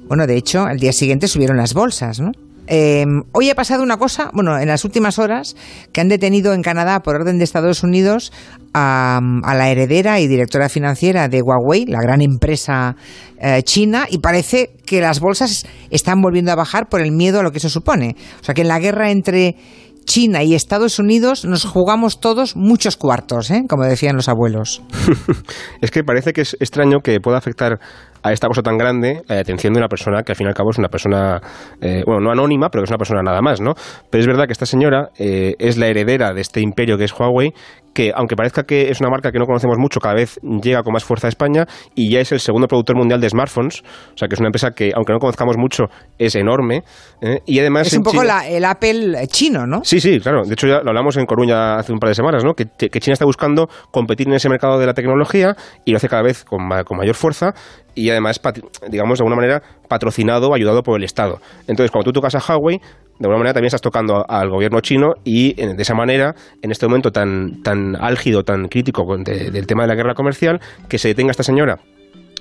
Bueno, 0.09 0.27
de 0.27 0.37
hecho, 0.37 0.64
al 0.64 0.79
día 0.79 0.93
siguiente 0.93 1.29
subieron 1.29 1.57
las 1.57 1.75
bolsas, 1.75 2.21
¿no? 2.21 2.33
Eh, 2.66 3.05
hoy 3.33 3.51
ha 3.51 3.55
pasado 3.55 3.83
una 3.83 3.96
cosa, 3.96 4.31
bueno, 4.33 4.59
en 4.59 4.68
las 4.68 4.85
últimas 4.85 5.18
horas, 5.18 5.57
que 5.92 6.01
han 6.01 6.09
detenido 6.09 6.53
en 6.55 6.62
Canadá 6.62 7.01
por 7.01 7.16
orden 7.16 7.38
de 7.38 7.44
Estados 7.44 7.83
Unidos 7.83 8.33
a, 8.73 9.20
la 9.20 9.68
heredera 9.68 10.20
y 10.20 10.29
directora 10.29 10.68
financiera 10.68 11.29
de 11.29 11.42
Huawei, 11.42 11.87
la 11.87 12.01
gran 12.01 12.20
empresa 12.20 12.96
eh, 13.38 13.62
china, 13.64 14.07
y 14.09 14.18
parece 14.18 14.70
que 14.87 15.01
las 15.01 15.20
bolsas 15.20 15.66
están 15.90 16.20
volviendo 16.20 16.53
a 16.53 16.57
bajar 16.57 16.88
por 16.88 17.01
el 17.01 17.12
miedo 17.12 17.40
a 17.40 17.42
lo 17.42 17.51
que 17.51 17.59
eso 17.59 17.68
supone. 17.68 18.16
O 18.40 18.44
sea 18.44 18.55
que 18.55 18.62
en 18.62 18.68
la 18.68 18.79
guerra 18.79 19.11
entre 19.11 19.57
China 20.05 20.42
y 20.42 20.55
Estados 20.55 20.99
Unidos 20.99 21.44
nos 21.44 21.64
jugamos 21.64 22.20
todos 22.20 22.57
muchos 22.57 22.96
cuartos, 22.96 23.51
¿eh? 23.51 23.64
como 23.68 23.85
decían 23.85 24.16
los 24.16 24.29
abuelos. 24.29 24.83
es 25.81 25.90
que 25.90 26.03
parece 26.03 26.33
que 26.33 26.40
es 26.40 26.57
extraño 26.59 26.99
que 27.01 27.20
pueda 27.20 27.38
afectar 27.38 27.79
a 28.22 28.33
esta 28.33 28.46
cosa 28.48 28.62
tan 28.62 28.76
grande 28.76 29.22
la 29.28 29.38
atención 29.38 29.72
de 29.72 29.78
una 29.78 29.88
persona 29.88 30.22
que 30.22 30.33
al 30.33 30.37
fin 30.37 30.46
y 30.46 30.48
al 30.48 30.54
cabo 30.54 30.70
es 30.70 30.78
una 30.78 30.88
persona, 30.88 31.40
eh, 31.80 32.02
bueno, 32.06 32.20
no 32.20 32.30
anónima, 32.30 32.68
pero 32.68 32.85
es 32.85 32.90
una 32.90 32.98
persona 32.98 33.22
nada 33.22 33.40
más, 33.40 33.61
¿no? 33.61 33.74
Pero 34.11 34.20
es 34.20 34.26
verdad 34.26 34.46
que 34.46 34.52
esta 34.52 34.66
señora 34.66 35.11
eh, 35.18 35.54
es 35.59 35.76
la 35.78 35.87
heredera 35.87 36.33
de 36.33 36.40
este 36.40 36.61
imperio 36.61 36.96
que 36.98 37.04
es 37.04 37.12
Huawei, 37.18 37.52
que 37.94 38.12
aunque 38.14 38.37
parezca 38.37 38.64
que 38.64 38.90
es 38.90 39.00
una 39.00 39.11
marca 39.11 39.33
que 39.33 39.38
no 39.38 39.46
conocemos 39.46 39.78
mucho, 39.78 40.00
cada 40.00 40.14
vez 40.14 40.38
llega 40.42 40.83
con 40.83 40.92
más 40.92 41.04
fuerza 41.04 41.26
a 41.26 41.30
España 41.30 41.66
y 41.94 42.11
ya 42.11 42.20
es 42.20 42.33
el 42.33 42.40
segundo 42.40 42.66
productor 42.68 42.96
mundial 42.96 43.20
de 43.20 43.28
smartphones, 43.28 43.83
o 43.83 44.16
sea 44.16 44.28
que 44.28 44.35
es 44.35 44.40
una 44.40 44.48
empresa 44.48 44.70
que, 44.70 44.92
aunque 44.94 45.12
no 45.12 45.18
conozcamos 45.18 45.56
mucho, 45.56 45.85
es 46.18 46.35
enorme. 46.37 46.83
¿eh? 47.20 47.40
Y 47.46 47.59
además 47.59 47.88
es 47.88 47.94
un 47.94 48.04
poco 48.04 48.22
el 48.22 48.64
Apple 48.64 49.26
chino, 49.28 49.66
¿no? 49.66 49.80
Sí, 49.83 50.00
sí, 50.00 50.20
claro. 50.20 50.44
De 50.44 50.54
hecho 50.54 50.66
ya 50.66 50.80
lo 50.83 50.90
hablamos 50.90 51.16
en 51.16 51.26
Coruña 51.26 51.76
hace 51.76 51.92
un 51.92 51.98
par 51.98 52.09
de 52.09 52.14
semanas, 52.14 52.44
¿no? 52.44 52.54
Que, 52.54 52.66
China 53.00 53.14
está 53.14 53.24
buscando 53.24 53.68
competir 53.90 54.28
en 54.28 54.35
ese 54.35 54.48
mercado 54.48 54.78
de 54.78 54.87
la 54.87 54.94
tecnología 54.94 55.56
y 55.85 55.92
lo 55.92 55.96
hace 55.96 56.09
cada 56.09 56.22
vez 56.22 56.44
con, 56.44 56.68
con 56.85 56.98
mayor 56.98 57.14
fuerza 57.14 57.54
y 57.94 58.11
además, 58.11 58.40
digamos, 58.88 59.18
de 59.18 59.22
alguna 59.22 59.37
manera 59.37 59.62
patrocinado 59.88 60.55
ayudado 60.55 60.83
por 60.83 60.98
el 60.98 61.05
Estado. 61.05 61.40
Entonces, 61.66 61.90
cuando 61.90 62.11
tú 62.11 62.20
tocas 62.20 62.35
a 62.35 62.38
Huawei, 62.38 62.79
de 62.79 63.26
alguna 63.26 63.38
manera 63.38 63.55
también 63.55 63.66
estás 63.66 63.83
tocando 63.83 64.24
al 64.29 64.48
gobierno 64.48 64.81
chino 64.81 65.12
y 65.24 65.55
de 65.55 65.83
esa 65.83 65.94
manera, 65.94 66.35
en 66.62 66.70
este 66.70 66.87
momento 66.87 67.11
tan, 67.11 67.62
tan 67.62 67.94
álgido, 67.96 68.44
tan 68.44 68.68
crítico 68.68 69.05
del 69.18 69.66
tema 69.66 69.83
de 69.83 69.88
la 69.88 69.94
guerra 69.94 70.14
comercial, 70.14 70.61
que 70.88 70.98
se 70.98 71.09
detenga 71.09 71.31
esta 71.31 71.42
señora 71.42 71.79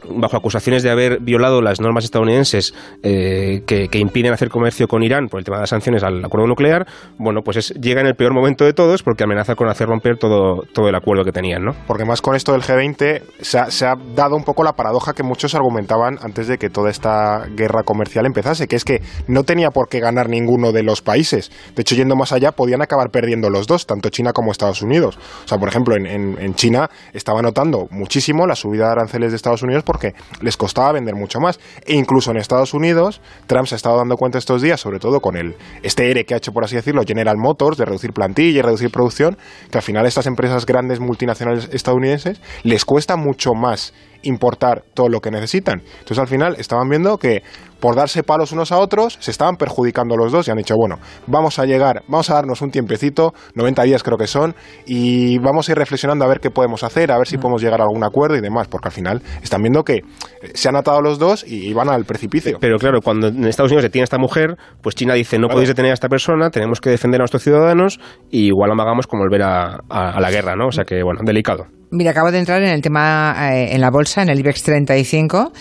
bajo 0.07 0.37
acusaciones 0.37 0.83
de 0.83 0.89
haber 0.89 1.19
violado 1.19 1.61
las 1.61 1.79
normas 1.79 2.03
estadounidenses 2.03 2.73
eh, 3.03 3.61
que, 3.65 3.89
impiden 3.99 4.31
hacer 4.31 4.49
comercio 4.49 4.87
con 4.87 5.03
Irán 5.03 5.27
por 5.27 5.39
el 5.39 5.45
tema 5.45 5.57
de 5.57 5.63
las 5.63 5.69
sanciones 5.69 6.03
al 6.03 6.23
acuerdo 6.23 6.47
nuclear, 6.47 6.87
bueno, 7.17 7.41
pues 7.43 7.73
llega 7.73 8.01
en 8.01 8.07
el 8.07 8.15
peor 8.15 8.33
momento 8.33 8.63
de 8.63 8.73
todos 8.73 9.03
porque 9.03 9.23
amenaza 9.23 9.55
con 9.55 9.67
hacer 9.67 9.87
romper 9.87 10.17
todo, 10.17 10.63
todo 10.73 10.87
el 10.87 10.95
acuerdo 10.95 11.25
que 11.25 11.31
tenían, 11.31 11.63
¿no? 11.63 11.71
Porque 11.87 12.05
más 12.05 12.21
con 12.21 12.35
esto 12.35 12.53
del 12.53 12.61
G20 12.61 13.21
se 13.41 13.85
ha, 13.85 13.95
dado 14.15 14.35
un 14.35 14.43
poco 14.43 14.63
la 14.63 14.73
paradoja 14.73 15.13
que 15.13 15.23
muchos 15.23 15.55
argumentaban 15.55 16.17
antes 16.21 16.47
de 16.47 16.57
que 16.57 16.69
toda 16.69 16.89
esta 16.89 17.45
guerra 17.55 17.83
comercial 17.83 18.25
empezase, 18.25 18.67
que 18.67 18.75
es 18.75 18.85
que 18.85 19.01
no 19.27 19.43
tenía 19.43 19.71
por 19.71 19.89
qué 19.89 19.99
ganar 19.99 20.29
ninguno 20.29 20.71
de 20.71 20.83
los 20.83 21.01
países. 21.01 21.51
De 21.75 21.81
hecho, 21.81 21.95
yendo 21.95 22.15
más 22.15 22.31
allá, 22.31 22.51
podían 22.51 22.81
acabar 22.81 23.09
perdiendo 23.09 23.49
los 23.49 23.67
dos, 23.67 23.85
tanto 23.85 24.09
China 24.09 24.31
como 24.33 24.51
Estados 24.51 24.81
Unidos. 24.81 25.17
O 25.45 25.47
sea, 25.47 25.57
por 25.57 25.67
ejemplo, 25.67 25.95
en, 25.95 26.05
en 26.07 26.53
China 26.55 26.89
estaba 27.13 27.41
notando 27.41 27.87
muchísimo 27.91 28.47
la 28.47 28.55
subida 28.55 28.85
de 28.85 28.91
aranceles 28.91 29.31
de 29.31 29.35
Estados 29.35 29.63
Unidos 29.63 29.83
porque 29.89 30.13
les 30.41 30.55
costaba 30.55 30.91
vender 30.91 31.15
mucho 31.15 31.39
más. 31.39 31.59
E 31.83 31.95
incluso 31.95 32.29
en 32.29 32.37
Estados 32.37 32.75
Unidos, 32.75 33.21
Trump 33.47 33.65
se 33.65 33.73
ha 33.73 33.77
estado 33.77 33.97
dando 33.97 34.17
cuenta 34.17 34.37
estos 34.37 34.61
días, 34.61 34.79
sobre 34.79 34.99
todo 34.99 35.19
con 35.19 35.35
el 35.35 35.55
este 35.81 36.11
ERE 36.11 36.25
que 36.25 36.35
ha 36.35 36.37
hecho, 36.37 36.51
por 36.51 36.63
así 36.63 36.75
decirlo, 36.75 37.01
General 37.07 37.37
Motors, 37.37 37.75
de 37.75 37.85
reducir 37.85 38.13
plantilla 38.13 38.59
y 38.59 38.61
reducir 38.61 38.91
producción, 38.91 39.35
que 39.71 39.79
al 39.79 39.81
final 39.81 40.05
estas 40.05 40.27
empresas 40.27 40.67
grandes 40.67 40.99
multinacionales 40.99 41.69
estadounidenses 41.73 42.39
les 42.61 42.85
cuesta 42.85 43.15
mucho 43.15 43.55
más 43.55 43.95
importar 44.23 44.83
todo 44.93 45.09
lo 45.09 45.19
que 45.21 45.31
necesitan. 45.31 45.81
Entonces 45.81 46.19
al 46.19 46.27
final 46.27 46.55
estaban 46.57 46.89
viendo 46.89 47.17
que 47.17 47.41
por 47.79 47.95
darse 47.95 48.23
palos 48.23 48.51
unos 48.51 48.71
a 48.71 48.77
otros 48.77 49.17
se 49.19 49.31
estaban 49.31 49.55
perjudicando 49.55 50.15
los 50.17 50.31
dos 50.31 50.47
y 50.47 50.51
han 50.51 50.57
dicho, 50.57 50.75
bueno, 50.75 50.99
vamos 51.27 51.59
a 51.59 51.65
llegar, 51.65 52.03
vamos 52.07 52.29
a 52.29 52.35
darnos 52.35 52.61
un 52.61 52.71
tiempecito, 52.71 53.33
90 53.55 53.83
días 53.83 54.03
creo 54.03 54.17
que 54.17 54.27
son, 54.27 54.55
y 54.85 55.37
vamos 55.39 55.69
a 55.69 55.71
ir 55.71 55.77
reflexionando 55.77 56.25
a 56.25 56.27
ver 56.27 56.39
qué 56.39 56.51
podemos 56.51 56.83
hacer, 56.83 57.11
a 57.11 57.17
ver 57.17 57.27
si 57.27 57.37
mm. 57.37 57.41
podemos 57.41 57.61
llegar 57.61 57.81
a 57.81 57.83
algún 57.83 58.03
acuerdo 58.03 58.35
y 58.37 58.41
demás, 58.41 58.67
porque 58.67 58.89
al 58.89 58.93
final 58.93 59.21
están 59.41 59.61
viendo 59.61 59.83
que 59.83 60.01
se 60.53 60.69
han 60.69 60.75
atado 60.75 61.01
los 61.01 61.19
dos 61.19 61.45
y 61.47 61.73
van 61.73 61.89
al 61.89 62.05
precipicio. 62.05 62.57
Pero 62.59 62.77
claro, 62.77 62.99
cuando 63.01 63.27
en 63.27 63.45
Estados 63.45 63.71
Unidos 63.71 63.83
se 63.83 63.89
tiene 63.89 64.03
esta 64.03 64.17
mujer, 64.17 64.57
pues 64.81 64.95
China 64.95 65.13
dice, 65.13 65.39
no 65.39 65.47
podéis 65.47 65.69
detener 65.69 65.91
a 65.91 65.93
esta 65.93 66.09
persona, 66.09 66.49
tenemos 66.49 66.81
que 66.81 66.89
defender 66.89 67.21
a 67.21 67.23
nuestros 67.23 67.43
ciudadanos 67.43 67.99
y 68.29 68.47
igual 68.47 68.71
amagamos 68.71 69.07
como 69.07 69.23
volver 69.23 69.43
a, 69.43 69.79
a 69.89 70.19
la 70.19 70.31
guerra, 70.31 70.55
¿no? 70.55 70.67
O 70.67 70.71
sea 70.71 70.83
que, 70.83 71.01
bueno, 71.03 71.21
delicado. 71.23 71.78
Mira, 71.91 72.11
acabo 72.11 72.31
de 72.31 72.37
entrar 72.37 72.61
en 72.61 72.69
el 72.69 72.81
tema 72.81 73.35
eh, 73.51 73.73
en 73.73 73.81
la 73.81 73.89
bolsa, 73.89 74.21
en 74.21 74.29
el 74.29 74.39
IBEX 74.39 74.61
35, 74.61 75.51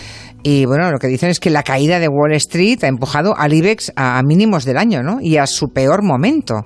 y 0.43 0.65
bueno, 0.65 0.91
lo 0.91 0.99
que 0.99 1.07
dicen 1.07 1.29
es 1.29 1.39
que 1.39 1.49
la 1.49 1.63
caída 1.63 1.99
de 1.99 2.07
Wall 2.07 2.33
Street 2.33 2.83
ha 2.83 2.87
empujado 2.87 3.35
al 3.35 3.51
IBEX 3.51 3.91
a, 3.95 4.21
mínimos 4.23 4.63
del 4.63 4.77
año, 4.77 5.01
¿no? 5.01 5.19
Y 5.21 5.37
a 5.37 5.47
su 5.47 5.69
peor 5.69 6.03
momento. 6.03 6.65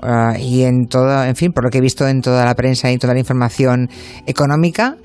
Ah, 0.00 0.34
y 0.38 0.62
en 0.62 0.86
todo, 0.86 1.22
en 1.24 1.36
fin, 1.36 1.52
por 1.52 1.64
lo 1.64 1.70
que 1.70 1.78
he 1.78 1.82
visto 1.82 2.08
en 2.08 2.22
toda 2.22 2.44
la 2.46 2.54
prensa 2.54 2.90
y 2.90 2.96
toda 2.96 3.12
la 3.12 3.20
información 3.20 3.88
económica, 4.26 4.96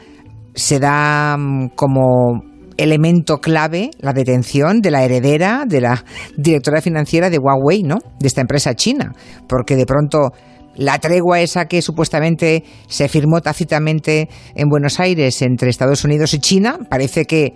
se 0.55 0.79
da 0.79 1.35
mm, 1.37 1.71
como 1.75 2.41
elemento 2.77 3.39
clave 3.39 3.91
la 3.99 4.13
detención 4.13 4.81
de 4.81 4.91
la 4.91 5.03
heredera 5.03 5.65
de 5.67 5.81
la 5.81 6.03
directora 6.37 6.81
financiera 6.81 7.29
de 7.29 7.39
Huawei, 7.39 7.83
¿no? 7.83 7.97
De 8.19 8.27
esta 8.27 8.41
empresa 8.41 8.73
china, 8.73 9.13
porque 9.47 9.75
de 9.75 9.85
pronto 9.85 10.31
la 10.77 10.99
tregua 10.99 11.41
esa 11.41 11.65
que 11.65 11.81
supuestamente 11.81 12.63
se 12.87 13.09
firmó 13.09 13.41
tácitamente 13.41 14.29
en 14.55 14.69
Buenos 14.69 14.99
Aires 14.99 15.41
entre 15.41 15.69
Estados 15.69 16.03
Unidos 16.05 16.33
y 16.33 16.39
China, 16.39 16.79
parece 16.89 17.25
que 17.25 17.53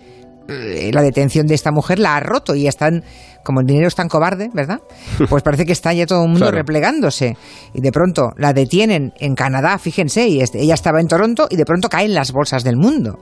eh, 0.49 0.91
la 0.91 1.01
detención 1.01 1.47
de 1.47 1.53
esta 1.53 1.71
mujer 1.71 1.99
la 1.99 2.15
ha 2.15 2.19
roto 2.19 2.55
y 2.55 2.67
están, 2.67 3.03
como 3.43 3.61
el 3.61 3.67
dinero 3.67 3.87
es 3.87 3.95
tan 3.95 4.09
cobarde, 4.09 4.49
¿verdad? 4.53 4.79
Pues 5.29 5.43
parece 5.43 5.65
que 5.65 5.71
está 5.71 5.93
ya 5.93 6.05
todo 6.05 6.23
el 6.23 6.29
mundo 6.29 6.51
replegándose. 6.51 7.37
Y 7.73 7.81
de 7.81 7.91
pronto 7.91 8.31
la 8.37 8.53
detienen 8.53 9.13
en 9.19 9.35
Canadá, 9.35 9.77
fíjense, 9.77 10.27
y 10.27 10.41
este, 10.41 10.59
ella 10.59 10.73
estaba 10.73 10.99
en 10.99 11.07
Toronto 11.07 11.47
y 11.49 11.55
de 11.55 11.65
pronto 11.65 11.89
caen 11.89 12.13
las 12.13 12.31
bolsas 12.31 12.63
del 12.63 12.75
mundo. 12.75 13.19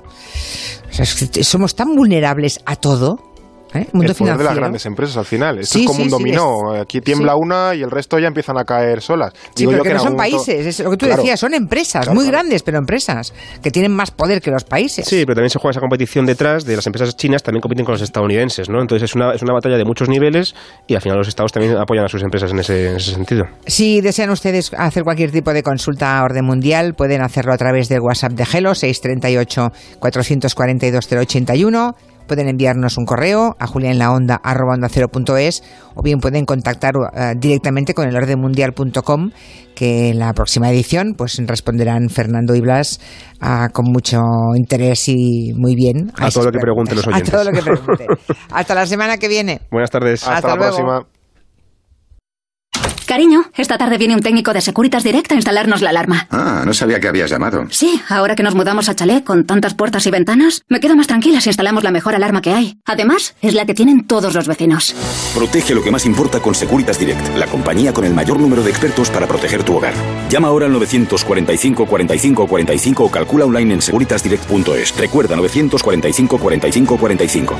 somos 1.41 1.75
tan 1.75 1.93
vulnerables 1.95 2.61
a 2.65 2.75
todo 2.77 3.28
¿Eh? 3.73 3.87
el 3.93 4.15
poder 4.15 4.37
de 4.37 4.43
las 4.43 4.55
grandes 4.55 4.85
empresas 4.85 5.17
al 5.17 5.25
final. 5.25 5.59
Esto 5.59 5.79
es 5.79 5.85
como 5.85 6.03
un 6.03 6.09
dominó. 6.09 6.73
Aquí 6.73 7.01
tiembla 7.01 7.35
una 7.35 7.75
y 7.75 7.81
el 7.81 7.91
resto 7.91 8.17
ya 8.17 8.27
empiezan 8.27 8.57
a 8.57 8.65
caer 8.65 9.01
solas. 9.01 9.33
Sí, 9.55 9.67
pero 9.67 9.83
que, 9.83 9.93
no 9.93 9.99
son 9.99 10.15
países, 10.15 10.65
es 10.65 10.79
lo 10.79 10.91
que 10.91 10.97
tú 10.97 11.05
decías, 11.05 11.39
son 11.39 11.53
empresas, 11.53 12.09
muy 12.09 12.25
grandes, 12.27 12.63
pero 12.63 12.77
empresas 12.77 13.33
que 13.61 13.71
tienen 13.71 13.91
más 13.91 14.11
poder 14.11 14.41
que 14.41 14.51
los 14.51 14.63
países. 14.63 15.05
Sí, 15.05 15.23
pero 15.25 15.35
también 15.35 15.49
se 15.49 15.59
juega 15.59 15.71
esa 15.71 15.79
competición 15.79 16.25
detrás 16.25 16.65
de 16.65 16.75
las 16.75 16.85
empresas 16.87 17.15
chinas, 17.15 17.43
también 17.43 17.61
compiten 17.61 17.85
con 17.85 17.93
los 17.93 18.01
estadounidenses, 18.01 18.69
¿no? 18.69 18.81
Entonces 18.81 19.09
es 19.09 19.15
una, 19.15 19.33
es 19.33 19.41
una 19.41 19.53
batalla 19.53 19.77
de 19.77 19.85
muchos 19.85 20.09
niveles 20.09 20.55
y 20.87 20.95
al 20.95 21.01
final 21.01 21.17
los 21.17 21.27
estados 21.27 21.51
también 21.51 21.77
apoyan 21.77 22.05
a 22.05 22.07
sus 22.07 22.23
empresas 22.23 22.51
en 22.51 22.59
ese, 22.59 22.89
en 22.89 22.95
ese 22.95 23.11
sentido. 23.11 23.45
Si 23.65 24.01
desean 24.01 24.29
ustedes 24.31 24.71
hacer 24.75 25.03
cualquier 25.03 25.31
tipo 25.31 25.53
de 25.53 25.63
consulta 25.63 26.17
a 26.17 26.23
orden 26.23 26.45
mundial, 26.45 26.95
pueden 26.95 27.21
hacerlo 27.21 27.53
a 27.53 27.57
través 27.57 27.89
del 27.89 27.99
WhatsApp 28.01 28.33
de 28.33 28.45
Gelo, 28.45 28.73
638 28.73 29.71
442 29.99 31.07
081 31.07 31.95
pueden 32.29 32.47
enviarnos 32.47 32.97
un 32.97 33.03
correo 33.03 33.57
a 33.59 33.67
julianlaonda.es 33.67 35.63
o 35.95 36.01
bien 36.01 36.19
pueden 36.19 36.45
contactar 36.45 36.95
uh, 36.95 37.09
directamente 37.37 37.93
con 37.93 38.07
el 38.07 38.15
ordenmundial.com 38.15 39.31
que 39.75 40.11
en 40.11 40.19
la 40.19 40.31
próxima 40.33 40.69
edición 40.69 41.15
pues 41.17 41.37
responderán 41.45 42.09
Fernando 42.09 42.55
y 42.55 42.61
Blas 42.61 43.01
uh, 43.41 43.69
con 43.73 43.91
mucho 43.91 44.21
interés 44.55 45.09
y 45.09 45.51
muy 45.55 45.75
bien. 45.75 46.13
A, 46.17 46.29
todo 46.29 46.45
lo 46.45 46.51
que 46.51 46.59
pregunten 46.59 46.95
los 46.95 47.07
oyentes. 47.07 47.29
A 47.33 47.37
todo 47.37 47.43
lo 47.43 47.51
que 47.51 47.61
pregunten. 47.61 48.07
Hasta 48.51 48.75
la 48.75 48.85
semana 48.85 49.17
que 49.17 49.27
viene. 49.27 49.59
Buenas 49.71 49.89
tardes. 49.89 50.25
Hasta, 50.25 50.47
la 50.49 50.55
próxima. 50.55 51.18
Cariño, 53.09 53.45
esta 53.57 53.79
tarde 53.79 53.97
viene 53.97 54.13
un 54.13 54.21
técnico 54.21 54.53
de 54.53 54.61
Securitas 54.61 55.03
Direct 55.03 55.31
a 55.31 55.33
instalarnos 55.33 55.81
la 55.81 55.89
alarma. 55.89 56.27
Ah, 56.29 56.61
no 56.63 56.75
sabía 56.75 56.99
que 56.99 57.07
habías 57.07 57.31
llamado. 57.31 57.65
Sí, 57.71 57.99
ahora 58.07 58.35
que 58.35 58.43
nos 58.43 58.53
mudamos 58.53 58.87
a 58.87 58.93
chalet 58.93 59.23
con 59.23 59.45
tantas 59.47 59.73
puertas 59.73 60.05
y 60.05 60.11
ventanas, 60.11 60.61
me 60.67 60.79
quedo 60.79 60.95
más 60.95 61.07
tranquila 61.07 61.41
si 61.41 61.49
instalamos 61.49 61.83
la 61.83 61.89
mejor 61.89 62.13
alarma 62.13 62.43
que 62.43 62.53
hay. 62.53 62.77
Además, 62.85 63.33
es 63.41 63.55
la 63.55 63.65
que 63.65 63.73
tienen 63.73 64.05
todos 64.05 64.35
los 64.35 64.47
vecinos. 64.47 64.93
Protege 65.33 65.73
lo 65.73 65.81
que 65.81 65.89
más 65.89 66.05
importa 66.05 66.39
con 66.39 66.53
Securitas 66.53 66.99
Direct, 66.99 67.35
la 67.35 67.47
compañía 67.47 67.93
con 67.93 68.05
el 68.05 68.13
mayor 68.13 68.39
número 68.39 68.61
de 68.61 68.69
expertos 68.69 69.09
para 69.09 69.25
proteger 69.25 69.63
tu 69.63 69.75
hogar. 69.75 69.95
Llama 70.29 70.49
ahora 70.49 70.67
al 70.67 70.73
945 70.73 71.87
45 71.87 72.47
45 72.47 73.03
o 73.03 73.09
calcula 73.09 73.45
online 73.45 73.73
en 73.73 73.81
securitasdirect.es. 73.81 74.95
Recuerda 74.95 75.35
945 75.35 76.37
45 76.37 76.97
45. 76.97 77.59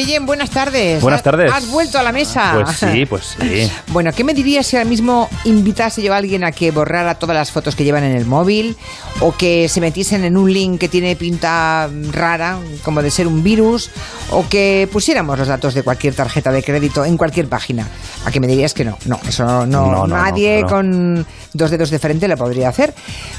Guillén, 0.00 0.24
buenas 0.24 0.48
tardes. 0.48 1.02
Buenas 1.02 1.22
tardes. 1.22 1.52
¿Has 1.52 1.70
vuelto 1.70 1.98
a 1.98 2.02
la 2.02 2.10
mesa? 2.10 2.52
Pues 2.54 2.76
sí, 2.78 3.04
pues 3.04 3.36
sí. 3.38 3.70
Bueno, 3.88 4.12
¿qué 4.12 4.24
me 4.24 4.32
dirías 4.32 4.66
si 4.66 4.76
ahora 4.76 4.88
mismo 4.88 5.28
invitase 5.44 6.02
yo 6.02 6.14
a 6.14 6.16
alguien 6.16 6.42
a 6.42 6.52
que 6.52 6.70
borrara 6.70 7.16
todas 7.16 7.36
las 7.36 7.52
fotos 7.52 7.76
que 7.76 7.84
llevan 7.84 8.04
en 8.04 8.16
el 8.16 8.24
móvil 8.24 8.78
o 9.20 9.36
que 9.36 9.68
se 9.68 9.80
metiesen 9.82 10.24
en 10.24 10.38
un 10.38 10.50
link 10.50 10.80
que 10.80 10.88
tiene 10.88 11.16
pinta 11.16 11.90
rara, 12.12 12.58
como 12.82 13.02
de 13.02 13.10
ser 13.10 13.26
un 13.26 13.42
virus, 13.42 13.90
o 14.30 14.48
que 14.48 14.88
pusiéramos 14.90 15.38
los 15.38 15.48
datos 15.48 15.74
de 15.74 15.82
cualquier 15.82 16.14
tarjeta 16.14 16.50
de 16.50 16.62
crédito 16.62 17.04
en 17.04 17.18
cualquier 17.18 17.48
página? 17.48 17.86
¿A 18.24 18.30
qué 18.30 18.40
me 18.40 18.46
dirías 18.46 18.72
que 18.72 18.86
no? 18.86 18.96
No, 19.04 19.20
eso 19.28 19.44
no, 19.44 19.66
No, 19.66 19.92
no, 19.92 20.06
nadie 20.06 20.64
con 20.66 21.26
dos 21.52 21.70
dedos 21.70 21.90
de 21.90 21.98
frente 21.98 22.26
lo 22.26 22.38
podría 22.38 22.70
hacer. 22.70 22.94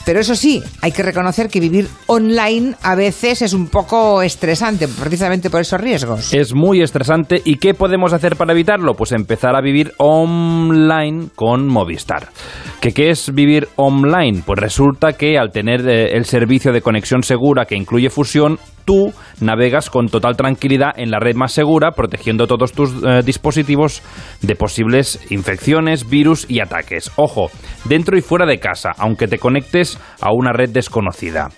Pero 0.06 0.19
eso 0.19 0.36
sí, 0.36 0.62
hay 0.82 0.91
que 0.91 1.02
reconocer 1.02 1.50
que 1.50 1.60
vivir 1.60 1.89
online 2.06 2.76
a 2.84 2.93
veces 2.93 3.41
es 3.41 3.54
un 3.54 3.67
poco 3.67 4.21
estresante, 4.21 4.88
precisamente 4.88 5.50
por 5.50 5.62
esos 5.62 5.82
riesgos. 5.82 6.34
Es 6.34 6.50
muy 6.53 6.81
estresante. 6.81 7.41
¿Y 7.43 7.55
qué 7.55 7.73
podemos 7.73 8.13
hacer 8.13 8.35
para 8.35 8.53
evitarlo? 8.53 8.93
Pues 8.93 9.11
empezar 9.11 9.55
a 9.55 9.61
vivir 9.61 9.91
online 9.97 11.27
con 11.35 11.67
Movistar. 11.67 12.27
¿Que 12.79 12.93
¿Qué 12.93 13.09
es 13.09 13.33
vivir 13.33 13.67
online? 13.75 14.43
Pues 14.45 14.59
resulta 14.59 15.13
que 15.13 15.37
al 15.37 15.51
tener 15.51 15.87
eh, 15.87 16.15
el 16.15 16.25
servicio 16.25 16.71
de 16.71 16.81
conexión 16.81 17.23
segura 17.23 17.65
que 17.65 17.75
incluye 17.75 18.09
fusión, 18.09 18.59
tú 18.91 19.13
navegas 19.39 19.89
con 19.89 20.10
total 20.10 20.36
tranquilidad 20.36 20.91
en 20.97 21.12
la 21.12 21.19
red 21.19 21.38
más 21.38 21.54
segura, 21.54 21.91
protegiendo 21.91 22.45
todos 22.45 22.73
tus 22.73 22.91
eh, 22.91 23.21
dispositivos 23.23 24.04
de 24.41 24.58
posibles 24.58 25.17
infecciones, 25.32 26.10
virus 26.10 26.45
y 26.49 26.60
ataques. 26.60 27.10
Ojo, 27.15 27.49
dentro 27.86 28.17
y 28.17 28.21
fuera 28.21 28.45
de 28.45 28.60
casa, 28.60 28.89
aunque 28.97 29.30
te 29.30 29.39
conectes 29.39 29.97
a 30.19 30.34
una 30.34 30.51
red 30.51 30.71
desconocida. 30.71 31.51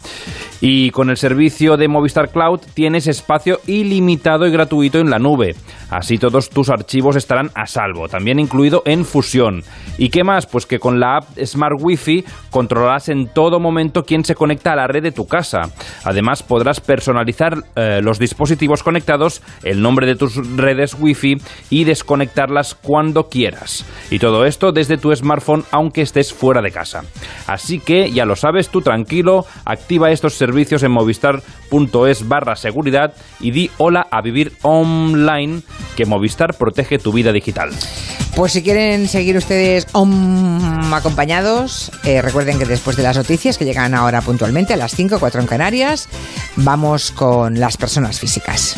Y 0.61 0.91
con 0.91 1.09
el 1.09 1.17
servicio 1.17 1.75
de 1.75 1.87
Movistar 1.87 2.29
Cloud 2.29 2.61
tienes 2.75 3.07
espacio 3.07 3.59
ilimitado 3.65 4.45
y 4.45 4.51
gratuito 4.51 4.99
en 4.99 5.09
la 5.09 5.17
nube. 5.17 5.55
Así 5.89 6.17
todos 6.17 6.49
tus 6.49 6.69
archivos 6.69 7.15
estarán 7.15 7.49
a 7.53 7.65
salvo, 7.65 8.07
también 8.07 8.39
incluido 8.39 8.81
en 8.85 9.05
Fusión. 9.05 9.61
¿Y 9.97 10.09
qué 10.09 10.23
más? 10.23 10.45
Pues 10.45 10.65
que 10.65 10.79
con 10.79 10.99
la 10.99 11.17
app 11.17 11.37
Smart 11.43 11.75
Wi-Fi 11.79 12.23
controlarás 12.49 13.09
en 13.09 13.27
todo 13.27 13.59
momento 13.59 14.03
quién 14.03 14.23
se 14.23 14.35
conecta 14.35 14.71
a 14.71 14.75
la 14.77 14.87
red 14.87 15.03
de 15.03 15.11
tu 15.11 15.27
casa. 15.27 15.63
Además 16.05 16.43
podrás 16.43 16.79
eh, 17.75 18.01
los 18.01 18.19
dispositivos 18.19 18.83
conectados, 18.83 19.41
el 19.63 19.81
nombre 19.81 20.07
de 20.07 20.15
tus 20.15 20.35
redes 20.55 20.95
Wi-Fi 20.99 21.37
y 21.69 21.83
desconectarlas 21.83 22.75
cuando 22.75 23.29
quieras. 23.29 23.85
Y 24.09 24.19
todo 24.19 24.45
esto 24.45 24.71
desde 24.71 24.97
tu 24.97 25.13
smartphone 25.15 25.63
aunque 25.71 26.01
estés 26.01 26.33
fuera 26.33 26.61
de 26.61 26.71
casa. 26.71 27.03
Así 27.47 27.79
que 27.79 28.11
ya 28.11 28.25
lo 28.25 28.35
sabes, 28.35 28.69
tú 28.69 28.81
tranquilo, 28.81 29.45
activa 29.65 30.11
estos 30.11 30.33
servicios 30.33 30.83
en 30.83 30.91
movistar.es 30.91 32.27
barra 32.27 32.55
seguridad 32.55 33.13
y 33.39 33.51
di 33.51 33.71
hola 33.77 34.07
a 34.11 34.21
vivir 34.21 34.53
online 34.61 35.61
que 35.95 36.05
Movistar 36.05 36.55
protege 36.57 36.99
tu 36.99 37.11
vida 37.11 37.31
digital. 37.31 37.71
Pues 38.35 38.53
si 38.53 38.63
quieren 38.63 39.07
seguir 39.07 39.37
ustedes 39.37 39.85
om, 39.91 40.91
acompañados, 40.91 41.91
eh, 42.03 42.19
recuerden 42.19 42.57
que 42.57 42.65
después 42.65 42.97
de 42.97 43.03
las 43.03 43.15
noticias 43.15 43.59
que 43.59 43.65
llegan 43.65 43.93
ahora 43.93 44.21
puntualmente 44.21 44.73
a 44.73 44.77
las 44.77 44.95
5, 44.95 45.19
4 45.19 45.41
en 45.41 45.47
Canarias, 45.47 46.09
vamos 46.55 47.11
con 47.11 47.59
las 47.59 47.77
personas 47.77 48.19
físicas. 48.19 48.75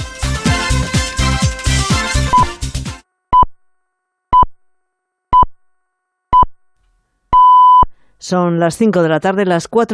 Son 8.17 8.59
las 8.59 8.75
5 8.75 9.03
de 9.03 9.09
la 9.09 9.19
tarde, 9.19 9.45
las 9.45 9.67
4 9.67 9.93